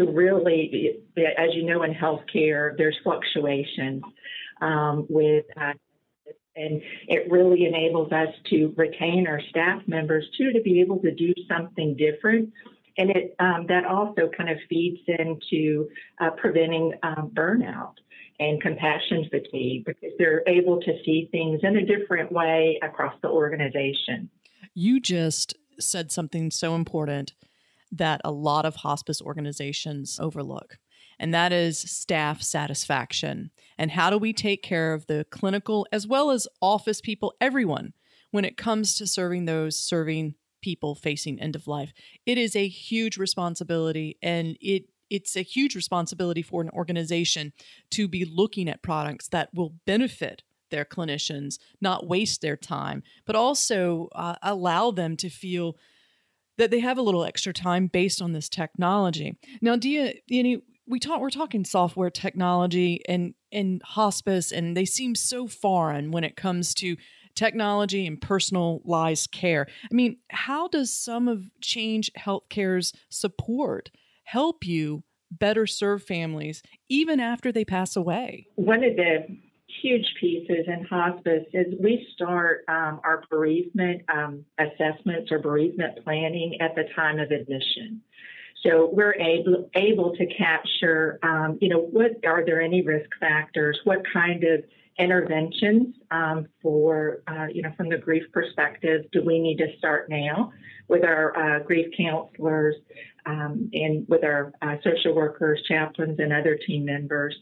to 0.00 0.10
really, 0.10 1.02
as 1.16 1.54
you 1.54 1.64
know, 1.64 1.82
in 1.82 1.94
healthcare, 1.94 2.76
there's 2.76 2.96
fluctuations 3.02 4.02
um, 4.60 5.06
with, 5.08 5.44
uh, 5.56 5.72
and 6.56 6.82
it 7.08 7.30
really 7.30 7.64
enables 7.66 8.12
us 8.12 8.28
to 8.50 8.74
retain 8.76 9.26
our 9.26 9.40
staff 9.50 9.82
members 9.86 10.24
too 10.36 10.52
to 10.52 10.60
be 10.62 10.80
able 10.80 10.98
to 10.98 11.14
do 11.14 11.32
something 11.48 11.96
different. 11.96 12.52
And 12.98 13.10
it 13.10 13.34
um, 13.38 13.66
that 13.68 13.84
also 13.84 14.28
kind 14.36 14.50
of 14.50 14.58
feeds 14.68 14.98
into 15.06 15.88
uh, 16.20 16.30
preventing 16.30 16.92
um, 17.02 17.30
burnout 17.34 17.94
and 18.40 18.60
compassion 18.60 19.28
fatigue 19.30 19.84
because 19.84 20.10
they're 20.18 20.42
able 20.46 20.80
to 20.80 20.92
see 21.04 21.28
things 21.30 21.60
in 21.62 21.76
a 21.76 21.86
different 21.86 22.32
way 22.32 22.78
across 22.82 23.14
the 23.22 23.28
organization. 23.28 24.28
You 24.74 25.00
just 25.00 25.54
said 25.78 26.10
something 26.10 26.50
so 26.50 26.74
important 26.74 27.32
that 27.92 28.20
a 28.24 28.30
lot 28.30 28.64
of 28.64 28.76
hospice 28.76 29.20
organizations 29.20 30.18
overlook, 30.20 30.78
and 31.18 31.34
that 31.34 31.52
is 31.52 31.78
staff 31.78 32.42
satisfaction. 32.42 33.50
And 33.78 33.90
how 33.90 34.10
do 34.10 34.18
we 34.18 34.32
take 34.32 34.62
care 34.62 34.94
of 34.94 35.06
the 35.06 35.26
clinical 35.30 35.86
as 35.92 36.06
well 36.06 36.30
as 36.30 36.48
office 36.60 37.00
people, 37.00 37.34
everyone, 37.40 37.92
when 38.30 38.44
it 38.44 38.56
comes 38.56 38.96
to 38.96 39.06
serving 39.06 39.44
those 39.44 39.76
serving 39.76 40.34
people 40.62 40.94
facing 40.94 41.40
end 41.40 41.56
of 41.56 41.66
life? 41.66 41.92
It 42.26 42.38
is 42.38 42.54
a 42.54 42.68
huge 42.68 43.16
responsibility, 43.16 44.18
and 44.22 44.56
it 44.60 44.84
it's 45.10 45.36
a 45.36 45.42
huge 45.42 45.74
responsibility 45.74 46.40
for 46.40 46.62
an 46.62 46.70
organization 46.70 47.52
to 47.90 48.06
be 48.06 48.24
looking 48.24 48.68
at 48.68 48.82
products 48.82 49.28
that 49.28 49.50
will 49.52 49.74
benefit 49.84 50.44
their 50.70 50.84
clinicians, 50.84 51.58
not 51.80 52.06
waste 52.06 52.40
their 52.40 52.56
time, 52.56 53.02
but 53.26 53.36
also 53.36 54.08
uh, 54.14 54.36
allow 54.42 54.90
them 54.92 55.16
to 55.16 55.28
feel 55.28 55.76
that 56.60 56.70
they 56.70 56.80
have 56.80 56.98
a 56.98 57.02
little 57.02 57.24
extra 57.24 57.54
time 57.54 57.86
based 57.86 58.20
on 58.20 58.32
this 58.32 58.46
technology. 58.46 59.38
Now, 59.62 59.76
do 59.76 59.88
you, 59.88 60.12
you 60.26 60.42
know, 60.42 60.60
we 60.86 61.00
talk 61.00 61.20
we're 61.20 61.30
talking 61.30 61.64
software 61.64 62.10
technology 62.10 63.00
and 63.08 63.34
and 63.50 63.80
hospice 63.82 64.52
and 64.52 64.76
they 64.76 64.84
seem 64.84 65.14
so 65.14 65.48
foreign 65.48 66.10
when 66.10 66.22
it 66.22 66.36
comes 66.36 66.74
to 66.74 66.96
technology 67.34 68.06
and 68.06 68.20
personalized 68.20 69.32
care. 69.32 69.66
I 69.90 69.94
mean, 69.94 70.18
how 70.30 70.68
does 70.68 70.92
some 70.92 71.28
of 71.28 71.44
Change 71.62 72.10
Healthcare's 72.18 72.92
support 73.08 73.90
help 74.24 74.66
you 74.66 75.04
better 75.30 75.66
serve 75.66 76.02
families 76.02 76.62
even 76.90 77.20
after 77.20 77.52
they 77.52 77.64
pass 77.64 77.96
away? 77.96 78.48
One 78.56 78.84
of 78.84 78.96
the 78.96 79.26
huge 79.82 80.06
pieces 80.20 80.66
in 80.66 80.84
hospice 80.84 81.46
is 81.52 81.74
we 81.80 82.06
start 82.14 82.64
um, 82.68 83.00
our 83.04 83.24
bereavement 83.30 84.02
um, 84.08 84.44
assessments 84.58 85.30
or 85.30 85.38
bereavement 85.38 86.04
planning 86.04 86.58
at 86.60 86.74
the 86.74 86.84
time 86.94 87.18
of 87.18 87.30
admission. 87.30 88.02
So 88.62 88.90
we're 88.92 89.14
able 89.14 89.70
able 89.74 90.14
to 90.16 90.26
capture, 90.26 91.18
um, 91.22 91.58
you 91.60 91.68
know, 91.68 91.80
what 91.80 92.12
are 92.26 92.44
there 92.44 92.60
any 92.60 92.82
risk 92.82 93.08
factors? 93.18 93.78
What 93.84 94.02
kind 94.12 94.44
of 94.44 94.64
interventions 95.00 95.96
um, 96.10 96.46
for, 96.62 97.22
uh, 97.26 97.46
you 97.52 97.62
know, 97.62 97.72
from 97.76 97.88
the 97.88 97.96
grief 97.96 98.24
perspective, 98.32 99.06
do 99.12 99.22
we 99.24 99.38
need 99.38 99.56
to 99.56 99.66
start 99.78 100.10
now 100.10 100.52
with 100.88 101.04
our 101.04 101.36
uh, 101.36 101.60
grief 101.60 101.86
counselors 101.96 102.74
um, 103.26 103.70
and 103.72 104.06
with 104.08 104.22
our 104.24 104.52
uh, 104.62 104.76
social 104.84 105.14
workers, 105.14 105.62
chaplains, 105.66 106.18
and 106.18 106.32
other 106.32 106.58
team 106.66 106.84
members? 106.84 107.34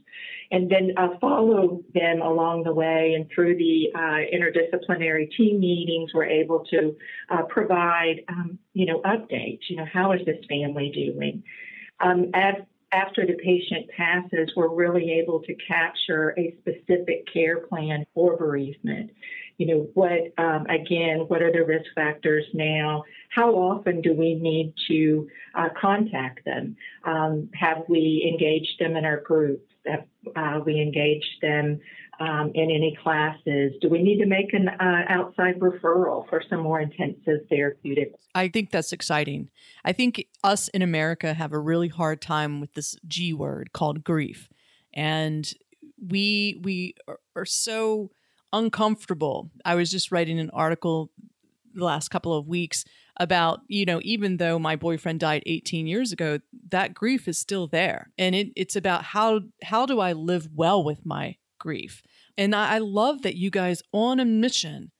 And 0.50 0.71
then 0.71 0.93
uh, 0.97 1.19
follow 1.21 1.83
them 1.93 2.23
along 2.23 2.62
the 2.62 2.73
way 2.73 3.15
and 3.15 3.29
through 3.35 3.57
the 3.57 3.88
uh, 3.95 4.21
interdisciplinary 4.33 5.31
team 5.37 5.61
meetings, 5.61 6.12
we're 6.15 6.25
able 6.25 6.65
to 6.71 6.97
uh, 7.29 7.43
provide, 7.43 8.25
um, 8.29 8.59
you 8.73 8.87
know, 8.87 9.00
updates. 9.03 9.61
You 9.69 9.77
know, 9.77 9.87
how 9.93 10.12
is 10.12 10.21
this 10.25 10.45
family 10.49 10.91
doing? 10.95 11.43
Um, 12.00 12.31
as 12.33 12.55
after 12.92 13.26
the 13.26 13.35
patient 13.35 13.87
passes, 13.97 14.50
we're 14.57 14.74
really 14.74 15.12
able 15.12 15.40
to 15.42 15.55
capture 15.55 16.35
a 16.38 16.57
specific 16.61 17.27
care 17.33 17.61
plan 17.61 18.07
for 18.14 18.37
bereavement. 18.37 19.11
You 19.59 19.66
know, 19.66 19.90
what, 19.94 20.33
um, 20.38 20.66
again, 20.66 21.24
what 21.27 21.42
are 21.42 21.53
the 21.53 21.64
risk 21.64 21.87
factors 21.94 22.44
now? 22.55 23.05
How 23.31 23.53
often 23.55 24.01
do 24.01 24.14
we 24.14 24.35
need 24.35 24.72
to 24.87 25.29
uh, 25.55 25.68
contact 25.79 26.44
them? 26.44 26.77
Um, 27.05 27.51
have 27.55 27.83
we 27.88 28.29
engaged 28.33 28.79
them 28.79 28.96
in 28.96 29.05
our 29.05 29.20
groups? 29.20 29.64
Have 29.87 30.05
uh, 30.37 30.61
we 30.64 30.81
engaged 30.81 31.42
them 31.42 31.81
um, 32.20 32.50
in 32.54 32.70
any 32.70 32.96
classes? 33.02 33.72
Do 33.81 33.88
we 33.88 34.02
need 34.02 34.18
to 34.18 34.26
make 34.26 34.52
an 34.52 34.68
uh, 34.68 35.02
outside 35.09 35.59
referral 35.61 36.28
for 36.28 36.42
some 36.48 36.61
more 36.61 36.81
intensive 36.81 37.46
therapeutics? 37.48 38.18
I 38.35 38.48
think 38.48 38.70
that's 38.70 38.92
exciting. 38.92 39.50
I 39.85 39.92
think 39.92 40.26
us 40.44 40.68
in 40.68 40.83
America 40.83 41.35
have 41.35 41.52
a 41.52 41.59
really 41.59 41.88
hard 41.88 42.20
time 42.20 42.61
with 42.61 42.74
this 42.74 42.96
G 43.07 43.33
word 43.33 43.72
called 43.72 44.04
grief, 44.04 44.48
and 44.92 45.50
we 45.98 46.61
we 46.62 46.94
are 47.37 47.44
so 47.44 48.11
uncomfortable. 48.52 49.50
I 49.64 49.74
was 49.74 49.90
just 49.90 50.11
writing 50.11 50.38
an 50.38 50.50
article 50.50 51.11
the 51.74 51.85
last 51.85 52.09
couple 52.09 52.35
of 52.35 52.48
weeks 52.48 52.85
about 53.18 53.61
you 53.68 53.85
know 53.85 54.00
even 54.02 54.37
though 54.37 54.59
my 54.59 54.76
boyfriend 54.76 55.20
died 55.20 55.42
18 55.46 55.87
years 55.87 56.12
ago 56.12 56.38
that 56.70 56.94
grief 56.94 57.26
is 57.26 57.37
still 57.38 57.66
there 57.66 58.11
and 58.16 58.35
it, 58.35 58.48
it's 58.54 58.76
about 58.76 59.02
how 59.02 59.40
how 59.64 59.87
do 59.87 59.98
i 60.00 60.12
live 60.12 60.48
well 60.54 60.83
with 60.83 61.04
my 61.04 61.37
grief 61.59 62.02
and 62.38 62.55
I, 62.55 62.79
love 62.79 63.22
that 63.22 63.37
you 63.37 63.51
guys 63.51 63.83
on 63.92 64.20
a 64.20 64.24
mission 64.24 64.92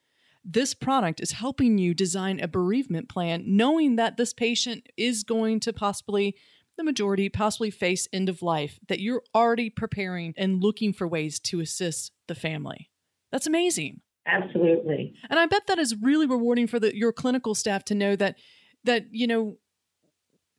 this 0.45 0.75
product 0.75 1.21
is 1.21 1.33
helping 1.33 1.79
you 1.79 1.95
design 1.95 2.41
a 2.41 2.49
bereavement 2.49 3.09
plan 3.09 3.45
knowing 3.47 3.97
that 3.97 4.17
this 4.17 4.33
patient 4.33 4.87
is 4.97 5.25
going 5.25 5.61
to 5.61 5.73
possibly 5.73 6.37
the 6.77 6.85
majority 6.85 7.29
possibly 7.29 7.71
face 7.71 8.07
end 8.13 8.29
of 8.29 8.43
life 8.43 8.79
that 8.89 9.01
you're 9.01 9.23
already 9.35 9.71
preparing 9.71 10.35
and 10.37 10.63
looking 10.63 10.93
for 10.93 11.09
ways 11.09 11.39
to 11.41 11.61
assist 11.61 12.13
the 12.27 12.35
family 12.35 12.91
that's 13.33 13.47
amazing 13.47 14.01
Absolutely. 14.29 15.15
And 15.31 15.41
I 15.41 15.47
bet 15.47 15.67
that 15.67 15.79
is 15.79 15.97
really 16.03 16.27
rewarding 16.27 16.67
for 16.67 16.79
the, 16.79 16.95
your 16.95 17.13
clinical 17.13 17.55
staff 17.55 17.83
to 17.85 17.95
know 17.95 18.15
that 18.17 18.37
that 18.85 19.07
you 19.11 19.27
know 19.27 19.57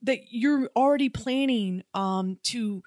that 0.01 0.19
you're 0.31 0.69
already 0.75 1.09
planning 1.09 1.83
um, 1.93 2.37
to 2.43 2.81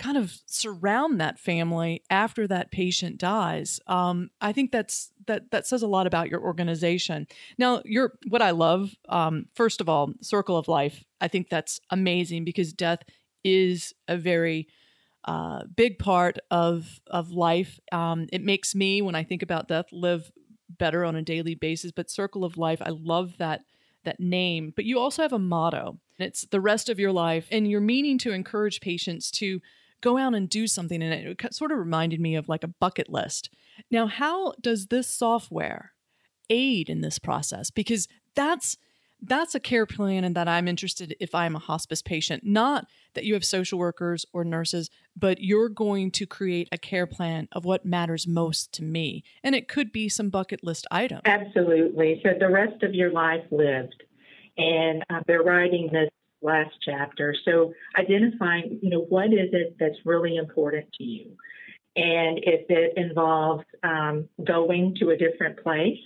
kind 0.00 0.16
of 0.16 0.34
surround 0.46 1.20
that 1.20 1.38
family 1.38 2.02
after 2.08 2.48
that 2.48 2.70
patient 2.70 3.18
dies. 3.18 3.78
Um, 3.86 4.30
I 4.40 4.52
think 4.52 4.72
that's 4.72 5.12
that 5.26 5.50
that 5.50 5.66
says 5.66 5.82
a 5.82 5.86
lot 5.86 6.06
about 6.06 6.30
your 6.30 6.40
organization. 6.40 7.28
Now, 7.58 7.82
your 7.84 8.14
what 8.28 8.42
I 8.42 8.50
love, 8.50 8.96
um, 9.08 9.46
first 9.54 9.80
of 9.80 9.88
all, 9.88 10.12
Circle 10.22 10.56
of 10.56 10.68
Life. 10.68 11.04
I 11.20 11.28
think 11.28 11.50
that's 11.50 11.80
amazing 11.90 12.44
because 12.44 12.72
death 12.72 13.02
is 13.44 13.94
a 14.08 14.16
very 14.16 14.68
uh, 15.26 15.64
big 15.76 15.98
part 15.98 16.38
of 16.50 17.00
of 17.06 17.30
life. 17.30 17.78
Um, 17.92 18.26
it 18.32 18.42
makes 18.42 18.74
me, 18.74 19.02
when 19.02 19.14
I 19.14 19.22
think 19.22 19.42
about 19.42 19.68
death, 19.68 19.86
live 19.92 20.32
better 20.78 21.04
on 21.04 21.14
a 21.14 21.22
daily 21.22 21.54
basis. 21.54 21.92
But 21.92 22.10
Circle 22.10 22.44
of 22.44 22.56
Life, 22.56 22.80
I 22.80 22.90
love 22.90 23.36
that 23.36 23.60
that 24.04 24.18
name. 24.18 24.72
But 24.74 24.86
you 24.86 24.98
also 24.98 25.20
have 25.20 25.34
a 25.34 25.38
motto. 25.38 25.98
It's 26.18 26.46
the 26.46 26.60
rest 26.60 26.88
of 26.88 26.98
your 26.98 27.12
life, 27.12 27.46
and 27.50 27.70
you're 27.70 27.82
meaning 27.82 28.16
to 28.18 28.32
encourage 28.32 28.80
patients 28.80 29.30
to 29.32 29.60
go 30.00 30.18
out 30.18 30.34
and 30.34 30.48
do 30.48 30.66
something. 30.66 31.02
And 31.02 31.12
it 31.12 31.54
sort 31.54 31.72
of 31.72 31.78
reminded 31.78 32.20
me 32.20 32.36
of 32.36 32.48
like 32.48 32.64
a 32.64 32.68
bucket 32.68 33.08
list. 33.08 33.50
Now, 33.90 34.06
how 34.06 34.54
does 34.60 34.86
this 34.86 35.08
software 35.08 35.92
aid 36.48 36.88
in 36.88 37.00
this 37.00 37.18
process? 37.18 37.70
Because 37.70 38.08
that's 38.34 38.76
that's 39.22 39.54
a 39.54 39.60
care 39.60 39.86
plan 39.86 40.24
and 40.24 40.34
that 40.34 40.48
I'm 40.48 40.66
interested 40.66 41.14
if 41.20 41.34
I'm 41.34 41.54
a 41.54 41.58
hospice 41.58 42.00
patient, 42.00 42.44
not 42.44 42.86
that 43.14 43.24
you 43.24 43.34
have 43.34 43.44
social 43.44 43.78
workers 43.78 44.24
or 44.32 44.44
nurses, 44.44 44.88
but 45.16 45.40
you're 45.40 45.68
going 45.68 46.10
to 46.12 46.26
create 46.26 46.68
a 46.72 46.78
care 46.78 47.06
plan 47.06 47.48
of 47.52 47.64
what 47.64 47.84
matters 47.84 48.26
most 48.26 48.72
to 48.72 48.82
me. 48.82 49.22
And 49.42 49.54
it 49.54 49.68
could 49.68 49.92
be 49.92 50.08
some 50.08 50.30
bucket 50.30 50.64
list 50.64 50.86
item. 50.90 51.20
Absolutely. 51.26 52.20
So 52.22 52.30
the 52.38 52.48
rest 52.48 52.82
of 52.82 52.94
your 52.94 53.12
life 53.12 53.44
lived. 53.50 54.02
And 54.56 55.04
uh, 55.10 55.20
they're 55.26 55.42
writing 55.42 55.90
this 55.92 56.10
last 56.42 56.70
chapter. 56.84 57.34
So 57.44 57.72
identifying, 57.98 58.78
you 58.82 58.90
know, 58.90 59.02
what 59.08 59.26
is 59.26 59.50
it 59.52 59.76
that's 59.78 59.98
really 60.04 60.36
important 60.36 60.86
to 60.94 61.04
you? 61.04 61.36
And 61.96 62.38
if 62.42 62.66
it 62.68 62.94
involves 62.96 63.64
um, 63.82 64.28
going 64.44 64.96
to 65.00 65.10
a 65.10 65.16
different 65.16 65.62
place, 65.62 65.98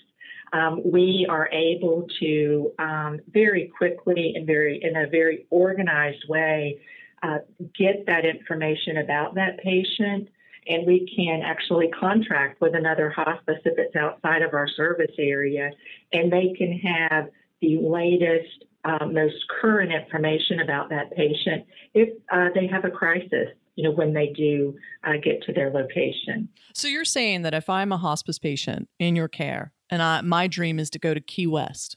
um, 0.53 0.81
we 0.85 1.27
are 1.29 1.49
able 1.53 2.07
to 2.21 2.73
um, 2.79 3.21
very 3.29 3.73
quickly 3.77 4.35
and 4.37 4.47
very 4.47 4.81
in 4.83 4.97
a 4.97 5.09
very 5.09 5.47
organized 5.51 6.25
way 6.29 6.81
uh, 7.23 7.39
get 7.77 8.07
that 8.07 8.25
information 8.25 8.99
about 8.99 9.35
that 9.35 9.59
patient 9.59 10.29
and 10.67 10.87
we 10.87 11.13
can 11.15 11.43
actually 11.43 11.89
contract 11.89 12.61
with 12.61 12.75
another 12.75 13.11
hospice 13.11 13.61
if 13.65 13.79
it's 13.79 13.97
outside 13.97 14.43
of 14.43 14.55
our 14.55 14.69
service 14.69 15.13
area, 15.19 15.71
and 16.13 16.33
they 16.33 16.55
can 16.57 16.79
have 16.79 17.29
the 17.61 17.79
latest, 17.79 18.65
uh, 18.85 19.07
most 19.07 19.37
current 19.61 19.93
information 19.93 20.61
about 20.61 20.91
that 20.91 21.15
patient 21.17 21.67
if 21.95 22.11
uh, 22.33 22.49
they 22.55 22.67
have 22.67 22.85
a 22.85 22.91
crisis. 22.91 23.49
You 23.77 23.83
know, 23.83 23.91
when 23.91 24.15
they 24.15 24.29
do 24.29 24.77
uh, 25.03 25.15
get 25.21 25.43
to 25.47 25.53
their 25.53 25.69
location. 25.69 26.49
So 26.75 26.87
you're 26.87 27.05
saying 27.05 27.43
that 27.43 27.55
if 27.55 27.69
I'm 27.69 27.91
a 27.91 27.97
hospice 27.97 28.39
patient 28.39 28.89
in 29.01 29.17
your 29.17 29.27
care, 29.27 29.73
and 29.91 30.01
I, 30.01 30.21
my 30.21 30.47
dream 30.47 30.79
is 30.79 30.91
to 30.91 31.01
go 31.01 31.13
to 31.13 31.21
Key 31.21 31.49
West, 31.49 31.97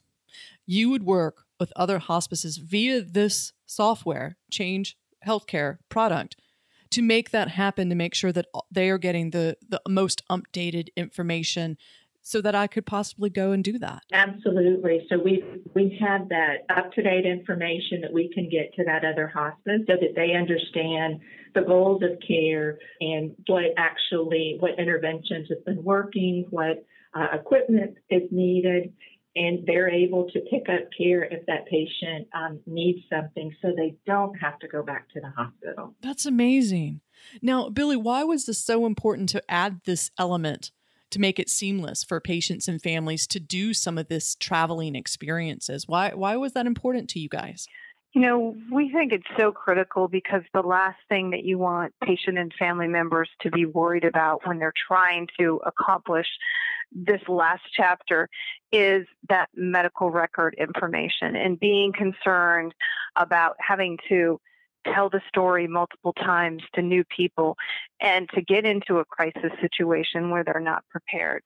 you 0.65 0.89
would 0.89 1.03
work 1.03 1.43
with 1.59 1.71
other 1.75 1.99
hospices 1.99 2.57
via 2.57 3.01
this 3.01 3.53
software, 3.67 4.37
Change 4.49 4.97
Healthcare 5.23 5.77
product 5.87 6.35
to 6.89 7.01
make 7.01 7.31
that 7.31 7.49
happen 7.49 7.89
to 7.89 7.95
make 7.95 8.15
sure 8.15 8.31
that 8.31 8.47
they 8.71 8.89
are 8.89 8.97
getting 8.97 9.31
the 9.31 9.57
the 9.67 9.81
most 9.87 10.21
updated 10.29 10.89
information 10.95 11.77
so 12.27 12.41
that 12.41 12.55
I 12.55 12.67
could 12.67 12.85
possibly 12.85 13.29
go 13.29 13.51
and 13.51 13.63
do 13.63 13.79
that. 13.79 14.03
Absolutely. 14.11 15.05
So 15.09 15.17
we 15.17 15.43
we 15.73 15.97
have 16.01 16.27
that 16.29 16.65
up 16.69 16.91
to 16.93 17.01
date 17.01 17.25
information 17.25 18.01
that 18.01 18.11
we 18.11 18.29
can 18.33 18.49
get 18.49 18.73
to 18.75 18.83
that 18.83 19.05
other 19.05 19.27
hospice 19.27 19.81
so 19.87 19.93
that 19.99 20.13
they 20.15 20.33
understand 20.33 21.21
the 21.55 21.61
goals 21.61 22.03
of 22.03 22.19
care 22.27 22.79
and 22.99 23.33
what 23.47 23.63
actually 23.77 24.57
what 24.59 24.77
interventions 24.77 25.47
have 25.49 25.63
been 25.65 25.83
working, 25.83 26.45
what 26.49 26.85
uh, 27.15 27.27
equipment 27.33 27.95
is 28.09 28.23
needed, 28.29 28.93
and 29.37 29.65
they're 29.65 29.89
able 29.89 30.29
to 30.31 30.41
pick 30.51 30.67
up 30.69 30.89
care 30.97 31.23
if 31.23 31.45
that 31.45 31.65
patient 31.67 32.27
um, 32.33 32.59
needs 32.65 32.99
something 33.09 33.55
so 33.61 33.69
they 33.75 33.95
don't 34.05 34.35
have 34.35 34.59
to 34.59 34.67
go 34.67 34.83
back 34.83 35.07
to 35.13 35.21
the 35.21 35.29
hospital. 35.29 35.95
That's 36.01 36.25
amazing. 36.25 36.99
Now, 37.41 37.69
Billy, 37.69 37.95
why 37.95 38.23
was 38.23 38.45
this 38.45 38.59
so 38.59 38.85
important 38.85 39.29
to 39.29 39.43
add 39.49 39.81
this 39.85 40.11
element 40.17 40.71
to 41.11 41.19
make 41.19 41.39
it 41.39 41.49
seamless 41.49 42.03
for 42.03 42.19
patients 42.19 42.67
and 42.67 42.81
families 42.81 43.27
to 43.27 43.39
do 43.39 43.73
some 43.73 43.97
of 43.97 44.07
this 44.07 44.35
traveling 44.35 44.95
experiences? 44.95 45.87
Why 45.87 46.11
why 46.13 46.35
was 46.35 46.53
that 46.53 46.65
important 46.65 47.09
to 47.11 47.19
you 47.19 47.29
guys? 47.29 47.67
You 48.13 48.21
know, 48.21 48.55
we 48.71 48.89
think 48.91 49.11
it's 49.11 49.27
so 49.37 49.51
critical 49.51 50.07
because 50.07 50.41
the 50.53 50.61
last 50.61 50.97
thing 51.07 51.31
that 51.31 51.43
you 51.43 51.59
want 51.59 51.93
patient 52.03 52.37
and 52.37 52.51
family 52.57 52.87
members 52.87 53.29
to 53.41 53.51
be 53.51 53.65
worried 53.65 54.05
about 54.05 54.47
when 54.47 54.57
they're 54.57 54.73
trying 54.87 55.27
to 55.39 55.61
accomplish 55.65 56.25
this 56.91 57.21
last 57.27 57.61
chapter 57.75 58.29
is 58.71 59.05
that 59.29 59.49
medical 59.55 60.09
record 60.09 60.55
information 60.57 61.35
and 61.35 61.59
being 61.59 61.91
concerned 61.93 62.73
about 63.15 63.55
having 63.59 63.97
to 64.09 64.39
tell 64.85 65.09
the 65.09 65.21
story 65.27 65.67
multiple 65.67 66.13
times 66.13 66.63
to 66.75 66.81
new 66.81 67.03
people 67.05 67.55
and 68.01 68.29
to 68.33 68.41
get 68.41 68.65
into 68.65 68.97
a 68.97 69.05
crisis 69.05 69.51
situation 69.61 70.29
where 70.29 70.43
they're 70.43 70.59
not 70.59 70.83
prepared. 70.89 71.43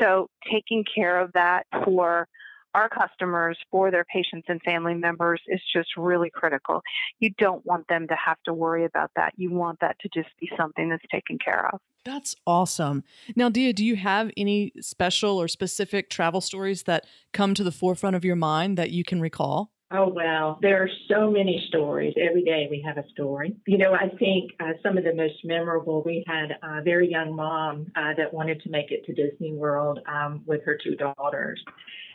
So, 0.00 0.28
taking 0.50 0.84
care 0.94 1.20
of 1.20 1.32
that 1.32 1.66
for 1.84 2.28
our 2.74 2.88
customers 2.88 3.58
for 3.70 3.90
their 3.90 4.04
patients 4.04 4.46
and 4.48 4.60
family 4.62 4.94
members 4.94 5.40
is 5.48 5.60
just 5.72 5.88
really 5.96 6.30
critical. 6.30 6.82
You 7.18 7.30
don't 7.38 7.64
want 7.66 7.88
them 7.88 8.06
to 8.08 8.14
have 8.14 8.36
to 8.44 8.54
worry 8.54 8.84
about 8.84 9.10
that. 9.16 9.32
You 9.36 9.50
want 9.52 9.80
that 9.80 9.96
to 10.00 10.08
just 10.12 10.28
be 10.38 10.50
something 10.56 10.88
that's 10.88 11.04
taken 11.10 11.38
care 11.44 11.68
of. 11.72 11.80
That's 12.04 12.34
awesome. 12.46 13.04
Now, 13.36 13.48
Dia, 13.48 13.72
do 13.72 13.84
you 13.84 13.96
have 13.96 14.30
any 14.36 14.72
special 14.80 15.40
or 15.40 15.48
specific 15.48 16.08
travel 16.08 16.40
stories 16.40 16.84
that 16.84 17.06
come 17.32 17.54
to 17.54 17.64
the 17.64 17.72
forefront 17.72 18.16
of 18.16 18.24
your 18.24 18.36
mind 18.36 18.78
that 18.78 18.90
you 18.90 19.04
can 19.04 19.20
recall? 19.20 19.72
Oh, 19.92 20.08
well, 20.08 20.58
there 20.62 20.80
are 20.80 20.88
so 21.08 21.32
many 21.32 21.64
stories. 21.66 22.14
Every 22.16 22.44
day 22.44 22.68
we 22.70 22.80
have 22.86 22.96
a 22.96 23.08
story. 23.10 23.56
You 23.66 23.76
know, 23.76 23.92
I 23.92 24.08
think 24.20 24.52
uh, 24.60 24.74
some 24.84 24.96
of 24.96 25.02
the 25.02 25.12
most 25.12 25.44
memorable, 25.44 26.04
we 26.04 26.22
had 26.28 26.52
a 26.62 26.80
very 26.82 27.10
young 27.10 27.34
mom 27.34 27.90
uh, 27.96 28.14
that 28.16 28.32
wanted 28.32 28.62
to 28.62 28.70
make 28.70 28.92
it 28.92 29.04
to 29.06 29.12
Disney 29.12 29.52
World 29.52 29.98
um, 30.06 30.44
with 30.46 30.64
her 30.64 30.78
two 30.82 30.94
daughters. 30.94 31.60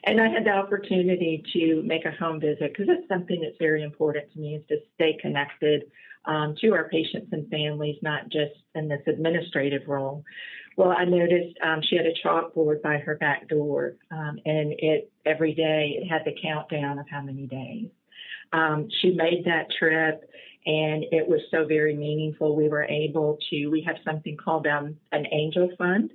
And 0.05 0.21
I 0.21 0.29
had 0.29 0.45
the 0.45 0.51
opportunity 0.51 1.43
to 1.53 1.81
make 1.83 2.05
a 2.05 2.11
home 2.11 2.39
visit 2.39 2.71
because 2.71 2.87
that's 2.87 3.07
something 3.07 3.41
that's 3.41 3.57
very 3.59 3.83
important 3.83 4.31
to 4.33 4.39
me 4.39 4.55
is 4.55 4.63
to 4.69 4.77
stay 4.93 5.17
connected 5.19 5.83
um, 6.25 6.55
to 6.61 6.73
our 6.73 6.89
patients 6.89 7.29
and 7.31 7.49
families, 7.49 7.97
not 8.01 8.29
just 8.29 8.53
in 8.75 8.87
this 8.87 9.01
administrative 9.07 9.87
role. 9.87 10.23
Well, 10.77 10.93
I 10.95 11.05
noticed 11.05 11.57
um, 11.63 11.81
she 11.81 11.95
had 11.95 12.05
a 12.05 12.13
chalkboard 12.23 12.81
by 12.81 12.97
her 12.97 13.15
back 13.15 13.47
door, 13.47 13.95
um, 14.11 14.37
and 14.45 14.73
it 14.77 15.11
every 15.25 15.53
day 15.53 15.97
it 15.99 16.07
had 16.07 16.23
the 16.25 16.35
countdown 16.41 16.99
of 16.99 17.05
how 17.09 17.21
many 17.21 17.47
days. 17.47 17.87
Um, 18.51 18.87
she 19.01 19.11
made 19.11 19.45
that 19.45 19.67
trip, 19.79 20.29
and 20.65 21.05
it 21.11 21.27
was 21.27 21.41
so 21.51 21.65
very 21.65 21.95
meaningful. 21.95 22.55
We 22.55 22.69
were 22.69 22.83
able 22.83 23.37
to. 23.49 23.67
We 23.67 23.83
have 23.85 23.97
something 24.03 24.37
called 24.37 24.65
um, 24.67 24.97
an 25.11 25.25
angel 25.31 25.69
fund 25.77 26.11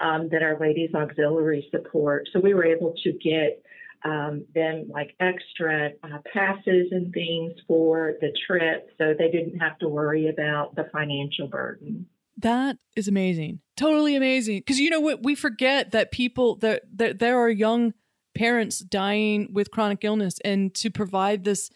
um, 0.00 0.28
that 0.30 0.42
our 0.42 0.58
ladies 0.58 0.90
auxiliary 0.94 1.68
support. 1.70 2.28
So 2.32 2.40
we 2.40 2.54
were 2.54 2.64
able 2.64 2.94
to 3.04 3.12
get 3.12 3.62
um, 4.04 4.46
them 4.54 4.88
like 4.88 5.14
extra 5.20 5.90
uh, 6.02 6.18
passes 6.32 6.88
and 6.90 7.12
things 7.12 7.52
for 7.66 8.14
the 8.20 8.32
trip 8.46 8.88
so 8.96 9.14
they 9.18 9.30
didn't 9.30 9.58
have 9.58 9.78
to 9.80 9.88
worry 9.88 10.28
about 10.28 10.74
the 10.74 10.88
financial 10.92 11.48
burden. 11.48 12.06
That 12.38 12.78
is 12.96 13.08
amazing. 13.08 13.60
Totally 13.76 14.16
amazing. 14.16 14.58
Because 14.58 14.80
you 14.80 14.88
know 14.88 15.00
what? 15.00 15.22
We 15.22 15.34
forget 15.34 15.90
that 15.90 16.10
people, 16.10 16.56
that, 16.56 16.82
that 16.96 17.18
there 17.18 17.38
are 17.38 17.50
young 17.50 17.92
parents 18.34 18.78
dying 18.78 19.50
with 19.52 19.70
chronic 19.70 20.02
illness 20.02 20.38
and 20.44 20.74
to 20.76 20.90
provide 20.90 21.44
this 21.44 21.70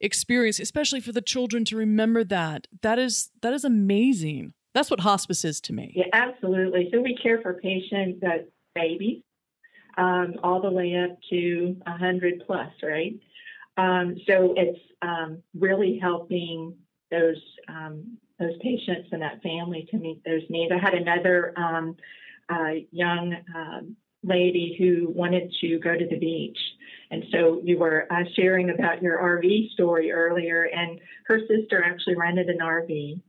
experience 0.00 0.58
especially 0.58 1.00
for 1.00 1.12
the 1.12 1.20
children 1.20 1.64
to 1.64 1.76
remember 1.76 2.24
that 2.24 2.66
that 2.82 2.98
is 2.98 3.30
that 3.42 3.52
is 3.52 3.64
amazing 3.64 4.52
that's 4.74 4.90
what 4.90 5.00
hospice 5.00 5.44
is 5.44 5.60
to 5.60 5.72
me 5.72 5.92
yeah 5.94 6.04
absolutely 6.12 6.88
so 6.92 7.00
we 7.00 7.16
care 7.22 7.40
for 7.42 7.54
patients 7.54 8.20
that 8.20 8.48
babies 8.74 9.22
um, 9.96 10.34
all 10.42 10.60
the 10.60 10.70
way 10.70 10.96
up 10.96 11.18
to 11.30 11.76
100 11.84 12.42
plus, 12.46 12.70
right? 12.82 13.18
Um, 13.76 14.16
so 14.26 14.54
it's 14.56 14.78
um, 15.02 15.42
really 15.54 15.98
helping 16.00 16.74
those 17.10 17.42
um, 17.68 18.18
those 18.38 18.56
patients 18.62 19.08
and 19.12 19.20
that 19.20 19.42
family 19.42 19.86
to 19.90 19.98
meet 19.98 20.22
those 20.24 20.42
needs. 20.48 20.72
I 20.72 20.78
had 20.78 20.94
another 20.94 21.52
um, 21.58 21.96
uh, 22.48 22.72
young 22.90 23.36
um, 23.54 23.96
lady 24.22 24.76
who 24.78 25.10
wanted 25.10 25.52
to 25.60 25.78
go 25.78 25.96
to 25.96 26.06
the 26.06 26.18
beach. 26.18 26.58
And 27.10 27.24
so 27.32 27.60
you 27.64 27.78
were 27.78 28.06
uh, 28.10 28.24
sharing 28.36 28.70
about 28.70 29.02
your 29.02 29.18
RV 29.18 29.70
story 29.72 30.12
earlier, 30.12 30.64
and 30.64 31.00
her 31.26 31.40
sister 31.40 31.82
actually 31.84 32.16
rented 32.16 32.48
an 32.48 32.58
RV 32.58 33.20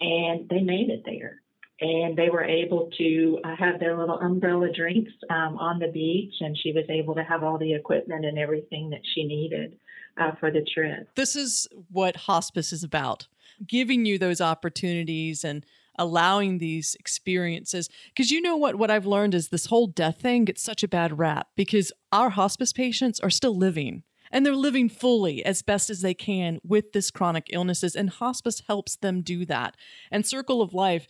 and 0.00 0.48
they 0.48 0.60
made 0.60 0.88
it 0.88 1.02
there 1.04 1.40
and 1.80 2.16
they 2.16 2.28
were 2.28 2.44
able 2.44 2.90
to 2.98 3.38
uh, 3.44 3.56
have 3.56 3.80
their 3.80 3.96
little 3.96 4.18
umbrella 4.18 4.68
drinks 4.72 5.12
um, 5.30 5.56
on 5.56 5.78
the 5.78 5.88
beach, 5.88 6.34
and 6.40 6.56
she 6.62 6.72
was 6.72 6.84
able 6.90 7.14
to 7.14 7.24
have 7.24 7.42
all 7.42 7.56
the 7.56 7.72
equipment 7.72 8.24
and 8.24 8.38
everything 8.38 8.90
that 8.90 9.00
she 9.14 9.24
needed 9.24 9.76
uh, 10.20 10.32
for 10.38 10.50
the 10.50 10.64
trip. 10.74 11.08
This 11.14 11.34
is 11.34 11.66
what 11.90 12.16
hospice 12.16 12.72
is 12.72 12.84
about 12.84 13.28
giving 13.66 14.04
you 14.06 14.18
those 14.18 14.40
opportunities 14.40 15.44
and 15.44 15.64
allowing 16.00 16.58
these 16.58 16.96
experiences. 16.98 17.88
Because 18.08 18.32
you 18.32 18.40
know 18.40 18.56
what 18.56 18.76
what 18.76 18.90
I've 18.90 19.06
learned 19.06 19.34
is 19.34 19.48
this 19.48 19.66
whole 19.66 19.86
death 19.86 20.20
thing 20.20 20.46
gets 20.46 20.62
such 20.62 20.82
a 20.82 20.88
bad 20.88 21.18
rap 21.18 21.48
because 21.54 21.92
our 22.10 22.30
hospice 22.30 22.72
patients 22.72 23.20
are 23.20 23.30
still 23.30 23.56
living 23.56 24.02
and 24.32 24.44
they're 24.44 24.56
living 24.56 24.88
fully 24.88 25.44
as 25.44 25.62
best 25.62 25.90
as 25.90 26.00
they 26.00 26.14
can 26.14 26.58
with 26.64 26.92
this 26.92 27.10
chronic 27.10 27.48
illnesses 27.52 27.94
and 27.94 28.10
hospice 28.10 28.62
helps 28.66 28.96
them 28.96 29.20
do 29.20 29.44
that. 29.44 29.76
And 30.10 30.26
circle 30.26 30.62
of 30.62 30.74
life 30.74 31.06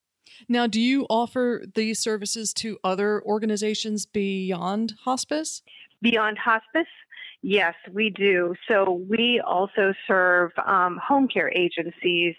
Now, 0.48 0.66
do 0.66 0.80
you 0.80 1.04
offer 1.10 1.62
these 1.74 1.98
services 1.98 2.54
to 2.54 2.78
other 2.84 3.22
organizations 3.24 4.06
beyond 4.06 4.94
hospice? 5.04 5.60
Beyond 6.00 6.38
hospice, 6.38 6.86
Yes, 7.42 7.74
we 7.92 8.10
do. 8.10 8.54
So 8.68 9.04
we 9.10 9.42
also 9.44 9.92
serve 10.06 10.52
um, 10.64 10.98
home 11.04 11.26
care 11.26 11.50
agencies, 11.50 12.36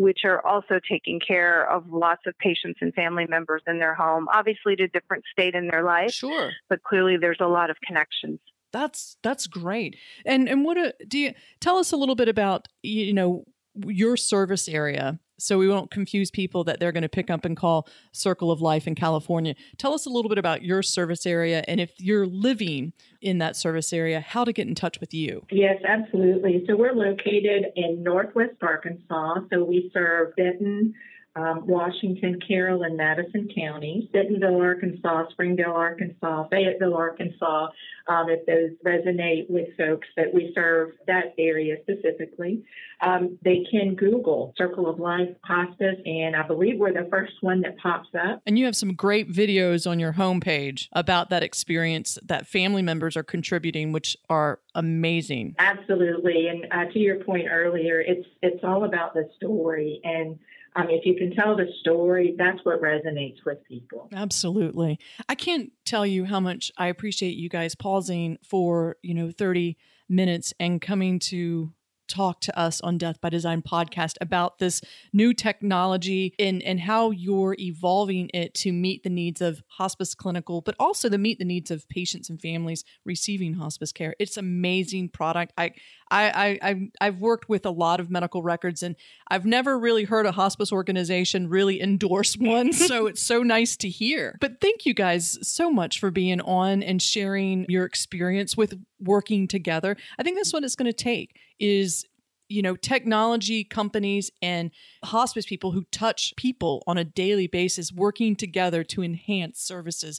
which 0.00 0.20
are 0.24 0.44
also 0.46 0.80
taking 0.90 1.20
care 1.20 1.70
of 1.70 1.84
lots 1.92 2.22
of 2.26 2.32
patients 2.38 2.78
and 2.80 2.94
family 2.94 3.26
members 3.28 3.60
in 3.66 3.78
their 3.78 3.94
home, 3.94 4.28
obviously 4.32 4.74
to 4.74 4.88
different 4.88 5.22
state 5.30 5.54
in 5.54 5.68
their 5.68 5.84
life. 5.84 6.10
Sure. 6.10 6.52
But 6.70 6.82
clearly 6.82 7.18
there's 7.18 7.36
a 7.38 7.46
lot 7.46 7.68
of 7.68 7.76
connections. 7.86 8.40
That's 8.72 9.18
that's 9.22 9.46
great. 9.46 9.96
And 10.24 10.48
and 10.48 10.64
what 10.64 10.78
a, 10.78 10.94
do 11.06 11.18
you 11.18 11.34
tell 11.60 11.76
us 11.76 11.92
a 11.92 11.98
little 11.98 12.14
bit 12.14 12.28
about 12.28 12.66
you 12.82 13.12
know 13.12 13.44
your 13.84 14.16
service 14.16 14.68
area 14.68 15.20
so 15.40 15.58
we 15.58 15.68
won't 15.68 15.90
confuse 15.90 16.30
people 16.30 16.64
that 16.64 16.80
they're 16.80 16.92
going 16.92 17.02
to 17.02 17.08
pick 17.08 17.30
up 17.30 17.44
and 17.44 17.56
call 17.56 17.88
Circle 18.12 18.50
of 18.50 18.60
Life 18.60 18.86
in 18.86 18.94
California. 18.94 19.54
Tell 19.78 19.94
us 19.94 20.06
a 20.06 20.10
little 20.10 20.28
bit 20.28 20.38
about 20.38 20.62
your 20.62 20.82
service 20.82 21.26
area 21.26 21.64
and 21.66 21.80
if 21.80 21.92
you're 21.98 22.26
living 22.26 22.92
in 23.20 23.38
that 23.38 23.56
service 23.56 23.92
area, 23.92 24.20
how 24.20 24.44
to 24.44 24.52
get 24.52 24.66
in 24.66 24.74
touch 24.74 25.00
with 25.00 25.12
you. 25.12 25.44
Yes, 25.50 25.82
absolutely. 25.86 26.64
So 26.66 26.76
we're 26.76 26.94
located 26.94 27.66
in 27.76 28.02
Northwest 28.02 28.56
Arkansas. 28.62 29.40
So 29.52 29.64
we 29.64 29.90
serve 29.92 30.34
Benton, 30.36 30.94
um, 31.36 31.66
Washington, 31.66 32.40
Carroll, 32.46 32.82
and 32.82 32.96
Madison 32.96 33.48
counties, 33.54 34.08
Bentonville, 34.12 34.60
Arkansas, 34.60 35.30
Springdale, 35.30 35.70
Arkansas, 35.70 36.48
Fayetteville, 36.48 36.94
Arkansas, 36.94 37.68
um, 38.08 38.28
if 38.28 38.44
those 38.46 38.70
resonate 38.84 39.48
with 39.48 39.68
folks 39.76 40.08
that 40.16 40.34
we 40.34 40.50
serve 40.54 40.90
that 41.06 41.34
area 41.38 41.76
specifically. 41.82 42.64
Um, 43.00 43.38
they 43.44 43.64
can 43.70 43.94
Google 43.94 44.52
Circle 44.58 44.88
of 44.88 44.98
Life 44.98 45.28
Hospice, 45.44 45.96
and 46.04 46.34
I 46.34 46.46
believe 46.46 46.78
we're 46.78 46.92
the 46.92 47.08
first 47.08 47.34
one 47.42 47.60
that 47.60 47.78
pops 47.78 48.08
up. 48.14 48.42
And 48.44 48.58
you 48.58 48.64
have 48.64 48.76
some 48.76 48.94
great 48.94 49.30
videos 49.30 49.88
on 49.88 50.00
your 50.00 50.14
homepage 50.14 50.88
about 50.92 51.30
that 51.30 51.44
experience 51.44 52.18
that 52.24 52.48
family 52.48 52.82
members 52.82 53.16
are 53.16 53.22
contributing, 53.22 53.92
which 53.92 54.16
are 54.28 54.58
amazing. 54.74 55.54
Absolutely, 55.60 56.48
and 56.48 56.66
uh, 56.72 56.92
to 56.92 56.98
your 56.98 57.22
point 57.22 57.46
earlier, 57.48 58.00
it's 58.00 58.26
it's 58.42 58.64
all 58.64 58.84
about 58.84 59.14
the 59.14 59.30
story 59.36 60.00
and 60.02 60.38
um, 60.76 60.86
if 60.88 61.04
you 61.04 61.16
can 61.16 61.34
tell 61.34 61.56
the 61.56 61.66
story, 61.80 62.34
that's 62.38 62.64
what 62.64 62.80
resonates 62.80 63.44
with 63.44 63.62
people. 63.64 64.08
Absolutely. 64.12 64.98
I 65.28 65.34
can't 65.34 65.72
tell 65.84 66.06
you 66.06 66.24
how 66.24 66.40
much 66.40 66.70
I 66.78 66.86
appreciate 66.86 67.36
you 67.36 67.48
guys 67.48 67.74
pausing 67.74 68.38
for, 68.44 68.96
you 69.02 69.14
know, 69.14 69.30
30 69.30 69.76
minutes 70.08 70.54
and 70.60 70.80
coming 70.80 71.18
to 71.18 71.72
talk 72.10 72.40
to 72.40 72.58
us 72.58 72.80
on 72.80 72.98
Death 72.98 73.20
by 73.20 73.30
Design 73.30 73.62
podcast 73.62 74.16
about 74.20 74.58
this 74.58 74.82
new 75.12 75.32
technology 75.32 76.34
and, 76.38 76.62
and 76.62 76.80
how 76.80 77.10
you're 77.10 77.56
evolving 77.58 78.30
it 78.34 78.54
to 78.54 78.72
meet 78.72 79.02
the 79.02 79.10
needs 79.10 79.40
of 79.40 79.62
hospice 79.68 80.14
clinical, 80.14 80.60
but 80.60 80.74
also 80.78 81.08
to 81.08 81.18
meet 81.18 81.38
the 81.38 81.44
needs 81.44 81.70
of 81.70 81.88
patients 81.88 82.28
and 82.28 82.40
families 82.40 82.84
receiving 83.04 83.54
hospice 83.54 83.92
care. 83.92 84.14
It's 84.18 84.36
amazing 84.36 85.10
product. 85.10 85.52
I 85.56 85.72
I, 86.10 86.58
I 86.60 86.88
I've 87.00 87.20
worked 87.20 87.48
with 87.48 87.64
a 87.64 87.70
lot 87.70 88.00
of 88.00 88.10
medical 88.10 88.42
records 88.42 88.82
and 88.82 88.96
I've 89.28 89.46
never 89.46 89.78
really 89.78 90.04
heard 90.04 90.26
a 90.26 90.32
hospice 90.32 90.72
organization 90.72 91.48
really 91.48 91.80
endorse 91.80 92.34
one. 92.38 92.72
so 92.72 93.06
it's 93.06 93.22
so 93.22 93.42
nice 93.42 93.76
to 93.78 93.88
hear. 93.88 94.36
But 94.40 94.60
thank 94.60 94.86
you 94.86 94.94
guys 94.94 95.38
so 95.42 95.70
much 95.70 96.00
for 96.00 96.10
being 96.10 96.40
on 96.40 96.82
and 96.82 97.00
sharing 97.00 97.66
your 97.68 97.84
experience 97.84 98.56
with 98.56 98.74
working 98.98 99.46
together. 99.46 99.96
I 100.18 100.22
think 100.22 100.36
that's 100.36 100.52
what 100.52 100.64
it's 100.64 100.76
going 100.76 100.90
to 100.90 100.92
take 100.92 101.36
is 101.60 102.04
you 102.48 102.62
know 102.62 102.74
technology 102.74 103.62
companies 103.62 104.30
and 104.42 104.72
hospice 105.04 105.46
people 105.46 105.70
who 105.70 105.84
touch 105.92 106.34
people 106.36 106.82
on 106.86 106.98
a 106.98 107.04
daily 107.04 107.46
basis 107.46 107.92
working 107.92 108.34
together 108.34 108.82
to 108.82 109.02
enhance 109.02 109.60
services 109.60 110.18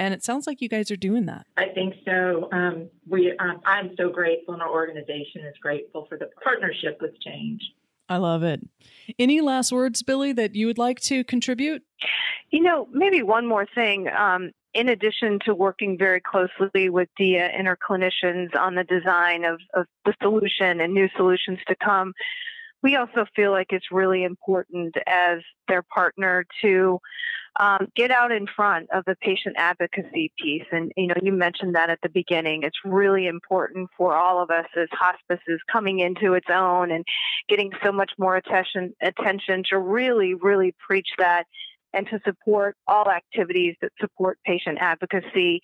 and 0.00 0.14
it 0.14 0.24
sounds 0.24 0.46
like 0.46 0.62
you 0.62 0.68
guys 0.70 0.90
are 0.90 0.96
doing 0.96 1.26
that. 1.26 1.44
I 1.58 1.66
think 1.74 1.94
so. 2.06 2.48
Um, 2.52 2.88
we, 3.06 3.36
um, 3.38 3.60
I'm 3.66 3.94
so 3.98 4.08
grateful, 4.08 4.54
and 4.54 4.62
our 4.62 4.70
organization 4.70 5.42
is 5.42 5.54
grateful 5.60 6.06
for 6.08 6.16
the 6.16 6.30
partnership 6.42 7.02
with 7.02 7.20
Change. 7.20 7.60
I 8.08 8.16
love 8.16 8.42
it. 8.42 8.66
Any 9.18 9.42
last 9.42 9.72
words, 9.72 10.02
Billy, 10.02 10.32
that 10.32 10.54
you 10.54 10.66
would 10.66 10.78
like 10.78 11.00
to 11.00 11.22
contribute? 11.22 11.82
You 12.50 12.62
know, 12.62 12.88
maybe 12.90 13.22
one 13.22 13.46
more 13.46 13.66
thing. 13.74 14.08
Um, 14.08 14.52
in 14.74 14.88
addition 14.88 15.38
to 15.44 15.54
working 15.54 15.98
very 15.98 16.20
closely 16.20 16.88
with 16.88 17.08
DIA 17.16 17.46
and 17.46 17.66
her 17.66 17.76
clinicians 17.76 18.54
on 18.56 18.74
the 18.74 18.84
design 18.84 19.44
of, 19.44 19.60
of 19.74 19.86
the 20.04 20.14
solution 20.22 20.80
and 20.80 20.94
new 20.94 21.08
solutions 21.16 21.58
to 21.66 21.74
come, 21.82 22.12
we 22.82 22.96
also 22.96 23.26
feel 23.36 23.50
like 23.50 23.68
it's 23.70 23.92
really 23.92 24.24
important 24.24 24.94
as 25.06 25.40
their 25.68 25.82
partner 25.82 26.46
to 26.62 26.98
um, 27.58 27.88
get 27.96 28.10
out 28.10 28.30
in 28.30 28.46
front 28.46 28.88
of 28.92 29.04
the 29.06 29.16
patient 29.20 29.56
advocacy 29.58 30.32
piece. 30.38 30.64
And, 30.70 30.92
you 30.96 31.08
know, 31.08 31.16
you 31.20 31.32
mentioned 31.32 31.74
that 31.74 31.90
at 31.90 31.98
the 32.02 32.08
beginning. 32.08 32.62
It's 32.62 32.78
really 32.84 33.26
important 33.26 33.90
for 33.96 34.14
all 34.14 34.40
of 34.42 34.50
us 34.50 34.66
as 34.80 34.88
hospices 34.92 35.60
coming 35.70 35.98
into 35.98 36.34
its 36.34 36.46
own 36.50 36.90
and 36.92 37.04
getting 37.48 37.70
so 37.84 37.90
much 37.90 38.12
more 38.18 38.36
attention, 38.36 38.94
attention 39.02 39.64
to 39.70 39.78
really, 39.78 40.34
really 40.34 40.74
preach 40.86 41.08
that 41.18 41.44
and 41.92 42.06
to 42.08 42.20
support 42.24 42.76
all 42.86 43.10
activities 43.10 43.76
that 43.80 43.90
support 44.00 44.38
patient 44.44 44.78
advocacy 44.80 45.60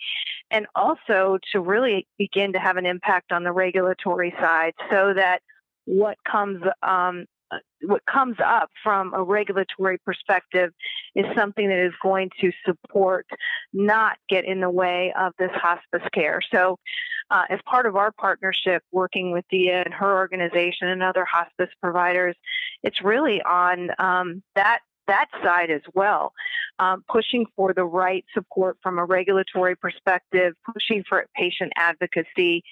and 0.51 0.67
also 0.75 1.39
to 1.53 1.61
really 1.61 2.07
begin 2.19 2.53
to 2.53 2.59
have 2.59 2.77
an 2.77 2.87
impact 2.87 3.33
on 3.33 3.45
the 3.45 3.53
regulatory 3.53 4.35
side 4.41 4.73
so 4.91 5.13
that 5.15 5.41
what 5.85 6.17
comes 6.31 6.63
um, 6.83 7.27
uh, 7.53 7.59
what 7.83 8.03
comes 8.13 8.37
up 8.45 8.69
from 8.83 9.15
a 9.15 9.23
regulatory 9.23 9.99
perspective 10.05 10.73
is 11.15 11.25
something 11.37 11.69
that 11.69 11.79
is 11.79 11.93
going 12.03 12.29
to 12.41 12.51
support, 12.65 13.25
not 13.73 14.17
get 14.29 14.45
in 14.45 14.61
the 14.61 14.71
way 14.71 15.13
of 15.17 15.33
this 15.39 15.53
hospice 15.55 16.03
care. 16.13 16.41
So, 16.53 16.77
uh, 17.31 17.45
as 17.49 17.61
part 17.65 17.87
of 17.87 17.95
our 17.95 18.11
partnership 18.11 18.83
working 18.91 19.31
with 19.31 19.45
Dia 19.49 19.83
and 19.85 19.95
her 19.95 20.17
organization 20.17 20.89
and 20.89 21.03
other 21.05 21.25
hospice 21.25 21.73
providers, 21.81 22.35
it's 22.83 23.03
really 23.03 23.41
on 23.43 23.91
um, 24.01 24.43
that 24.57 24.81
that 25.07 25.27
side 25.43 25.71
as 25.71 25.83
well, 25.95 26.33
um, 26.79 27.05
pushing 27.11 27.47
for 27.57 27.73
the 27.73 27.85
right 27.85 28.25
support 28.35 28.77
from 28.83 28.99
a 28.99 29.05
regulatory 29.05 29.77
perspective, 29.77 30.55
pushing 30.73 31.05
for 31.09 31.25
patient 31.37 31.73
advocacy, 31.77 32.63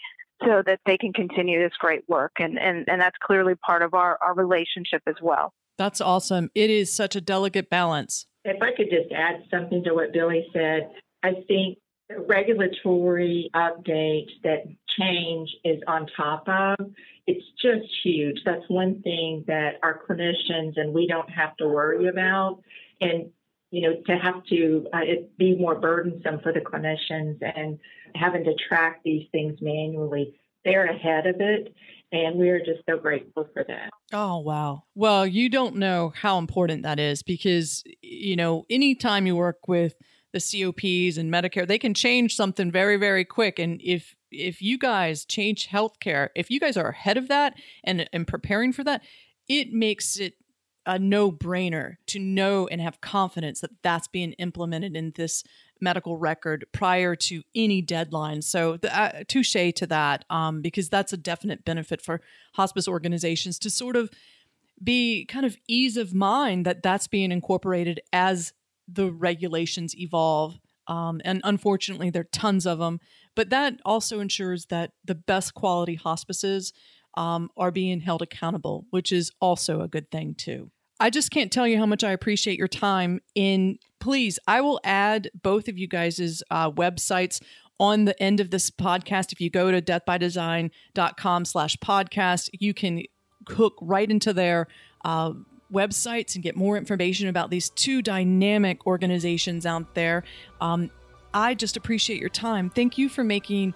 so 0.45 0.63
that 0.67 0.81
they 0.85 0.99
can 0.99 1.13
continue 1.13 1.63
this 1.63 1.77
great 1.79 2.03
work. 2.09 2.33
And, 2.39 2.59
and, 2.59 2.89
and 2.89 3.01
that's 3.01 3.17
clearly 3.23 3.55
part 3.55 3.83
of 3.83 3.95
our, 3.95 4.19
our 4.21 4.35
relationship 4.35 5.03
as 5.07 5.15
well. 5.23 5.53
That's 5.79 6.01
awesome. 6.01 6.51
It 6.55 6.71
is 6.71 6.95
such 6.95 7.17
a 7.17 7.21
delicate 7.21 7.71
balance. 7.71 8.27
If 8.45 8.61
I 8.63 8.71
could 8.77 8.91
just 8.91 9.13
add 9.13 9.45
something 9.51 9.83
to 9.85 9.95
what 9.95 10.13
Billy 10.13 10.47
said, 10.53 10.91
I 11.23 11.33
think 11.49 11.79
the 12.09 12.21
regulatory 12.29 13.51
update 13.55 14.29
that 14.43 14.65
change 14.99 15.51
is 15.65 15.81
on 15.87 16.07
top 16.17 16.47
of, 16.49 16.91
it's 17.27 17.45
just 17.61 17.87
huge. 18.03 18.41
That's 18.45 18.65
one 18.69 19.03
thing 19.03 19.45
that 19.47 19.79
our 19.83 20.01
clinicians 20.07 20.75
and 20.77 20.93
we 20.93 21.07
don't 21.07 21.31
have 21.31 21.57
to 21.57 21.69
worry 21.69 22.09
about. 22.09 22.63
And 23.01 23.31
you 23.71 23.83
know, 23.83 23.97
to 24.07 24.17
have 24.17 24.45
to 24.47 24.87
uh, 24.95 25.01
it 25.03 25.37
be 25.37 25.57
more 25.57 25.75
burdensome 25.75 26.39
for 26.41 26.53
the 26.53 26.61
clinicians 26.61 27.39
and 27.43 27.81
having 28.15 28.45
to 28.45 28.55
track 28.69 29.01
these 29.05 29.27
things 29.33 29.59
manually. 29.61 30.39
They're 30.65 30.87
ahead 30.87 31.27
of 31.27 31.41
it, 31.41 31.75
and 32.13 32.39
we're 32.39 32.61
just 32.61 32.83
so 32.89 32.97
grateful 32.97 33.49
for 33.53 33.65
that. 33.67 33.91
Oh, 34.13 34.39
wow. 34.39 34.85
Well, 34.95 35.27
you 35.27 35.49
don't 35.49 35.77
know 35.77 36.13
how 36.15 36.39
important 36.39 36.85
that 36.85 37.01
is 37.01 37.23
because, 37.23 37.83
you 38.01 38.37
know, 38.37 38.65
anytime 38.71 39.27
you 39.27 39.35
work 39.35 39.67
with 39.67 39.95
the 40.33 40.39
COPs 40.39 41.19
and 41.19 41.33
Medicare, 41.33 41.67
they 41.67 41.79
can 41.79 41.95
change 41.95 42.37
something 42.37 42.71
very, 42.71 42.97
very 42.97 43.25
quick. 43.25 43.59
And 43.59 43.81
if 43.83 44.15
if 44.35 44.63
you 44.63 44.79
guys 44.79 45.25
change 45.25 45.69
healthcare, 45.69 46.29
if 46.35 46.51
you 46.51 46.61
guys 46.61 46.77
are 46.77 46.89
ahead 46.89 47.17
of 47.17 47.29
that 47.29 47.55
and, 47.83 48.09
and 48.13 48.27
preparing 48.27 48.73
for 48.73 48.85
that, 48.85 49.03
it 49.49 49.73
makes 49.73 50.19
it 50.19 50.35
a 50.87 50.99
no 50.99 51.33
brainer 51.33 51.97
to 52.07 52.19
know 52.19 52.69
and 52.69 52.81
have 52.81 53.01
confidence 53.01 53.61
that 53.61 53.71
that's 53.83 54.09
being 54.09 54.33
implemented 54.33 54.97
in 54.97 55.13
this 55.17 55.43
medical 55.81 56.17
record 56.17 56.67
prior 56.73 57.17
to 57.17 57.43
any 57.55 57.81
deadline. 57.81 58.43
So, 58.43 58.77
the, 58.77 58.97
uh, 58.97 59.25
touche 59.27 59.53
to 59.77 59.87
that, 59.87 60.25
um, 60.31 60.61
because 60.61 60.89
that's 60.89 61.13
a 61.13 61.17
definite 61.17 61.65
benefit 61.65 62.03
for 62.03 62.21
hospice 62.55 62.87
organizations 62.87 63.59
to 63.61 63.71
sort 63.71 63.97
of 63.97 64.11
be 64.83 65.25
kind 65.27 65.47
of 65.47 65.57
ease 65.69 65.97
of 65.97 66.15
mind 66.15 66.67
that 66.67 66.83
that's 66.83 67.07
being 67.07 67.33
incorporated 67.33 68.01
as 68.13 68.53
the 68.89 69.11
regulations 69.11 69.97
evolve. 69.97 70.59
Um, 70.87 71.21
and 71.25 71.41
unfortunately, 71.45 72.11
there 72.11 72.23
are 72.23 72.29
tons 72.33 72.67
of 72.67 72.79
them, 72.79 73.01
but 73.35 73.51
that 73.51 73.81
also 73.85 74.21
ensures 74.21 74.67
that 74.67 74.93
the 75.05 75.15
best 75.15 75.55
quality 75.55 75.95
hospices 75.95 76.73
um, 77.17 77.51
are 77.57 77.71
being 77.71 78.01
held 78.01 78.23
accountable, 78.23 78.87
which 78.91 79.13
is 79.13 79.31
also 79.41 79.81
a 79.81 79.89
good 79.89 80.11
thing 80.11 80.35
too. 80.35 80.71
I 81.01 81.11
just 81.11 81.31
can't 81.31 81.53
tell 81.53 81.67
you 81.67 81.79
how 81.79 81.87
much 81.87 82.05
I 82.05 82.13
appreciate 82.13 82.59
your 82.59 82.69
time. 82.69 83.21
In 83.35 83.79
please, 84.01 84.39
I 84.47 84.61
will 84.61 84.81
add 84.85 85.31
both 85.43 85.69
of 85.69 85.79
you 85.79 85.89
guys' 85.89 86.43
uh, 86.51 86.71
websites 86.71 87.43
on 87.81 88.05
the 88.05 88.21
end 88.23 88.41
of 88.41 88.51
this 88.51 88.71
podcast. 88.71 89.33
If 89.33 89.41
you 89.41 89.51
go 89.51 89.71
to 89.71 89.83
deathbydesign.com 89.83 91.45
slash 91.45 91.77
podcast, 91.79 92.51
you 92.53 92.73
can 92.73 93.03
hook 93.49 93.75
right 93.81 94.09
into 94.09 94.33
their 94.33 94.69
uh, 95.05 95.33
websites 95.73 96.35
and 96.35 96.45
get 96.45 96.57
more 96.57 96.77
information 96.77 97.29
about 97.29 97.51
these 97.51 97.71
two 97.71 98.01
dynamic 98.01 98.87
organizations 98.87 99.67
out 99.67 99.95
there. 99.95 100.23
Um, 100.61 100.91
I 101.35 101.55
just 101.55 101.77
appreciate 101.77 102.21
your 102.21 102.31
time. 102.31 102.71
Thank 102.71 102.97
you 102.97 103.09
for 103.09 103.25
making 103.25 103.75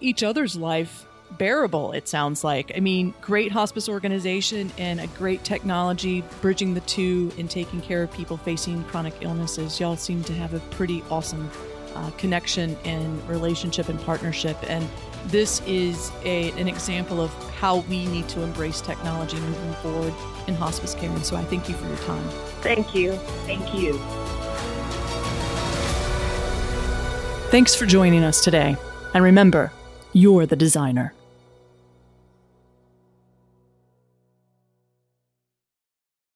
each 0.00 0.22
other's 0.22 0.56
life 0.56 1.06
bearable, 1.38 1.92
it 1.92 2.08
sounds 2.08 2.44
like. 2.44 2.72
I 2.76 2.80
mean, 2.80 3.14
great 3.20 3.52
hospice 3.52 3.88
organization 3.88 4.72
and 4.76 5.00
a 5.00 5.06
great 5.08 5.44
technology, 5.44 6.22
bridging 6.40 6.74
the 6.74 6.80
two 6.80 7.32
and 7.38 7.48
taking 7.48 7.80
care 7.80 8.02
of 8.02 8.12
people 8.12 8.36
facing 8.36 8.84
chronic 8.84 9.14
illnesses. 9.20 9.80
Y'all 9.80 9.96
seem 9.96 10.22
to 10.24 10.32
have 10.34 10.52
a 10.52 10.60
pretty 10.60 11.02
awesome 11.10 11.50
uh, 11.94 12.10
connection 12.12 12.76
and 12.84 13.28
relationship 13.28 13.88
and 13.88 14.00
partnership. 14.00 14.56
And 14.68 14.86
this 15.26 15.62
is 15.66 16.10
a, 16.24 16.50
an 16.52 16.68
example 16.68 17.20
of 17.20 17.30
how 17.54 17.78
we 17.78 18.04
need 18.06 18.28
to 18.30 18.42
embrace 18.42 18.80
technology 18.80 19.38
moving 19.38 19.72
forward 19.74 20.12
in 20.46 20.54
hospice 20.54 20.94
care. 20.94 21.10
And 21.10 21.24
so 21.24 21.36
I 21.36 21.44
thank 21.44 21.68
you 21.68 21.74
for 21.74 21.86
your 21.86 21.96
time. 21.98 22.28
Thank 22.60 22.94
you. 22.94 23.12
Thank 23.46 23.74
you. 23.74 23.98
Thanks 27.50 27.74
for 27.74 27.86
joining 27.86 28.24
us 28.24 28.42
today. 28.42 28.76
And 29.14 29.22
remember, 29.22 29.70
you're 30.12 30.46
the 30.46 30.56
designer. 30.56 31.14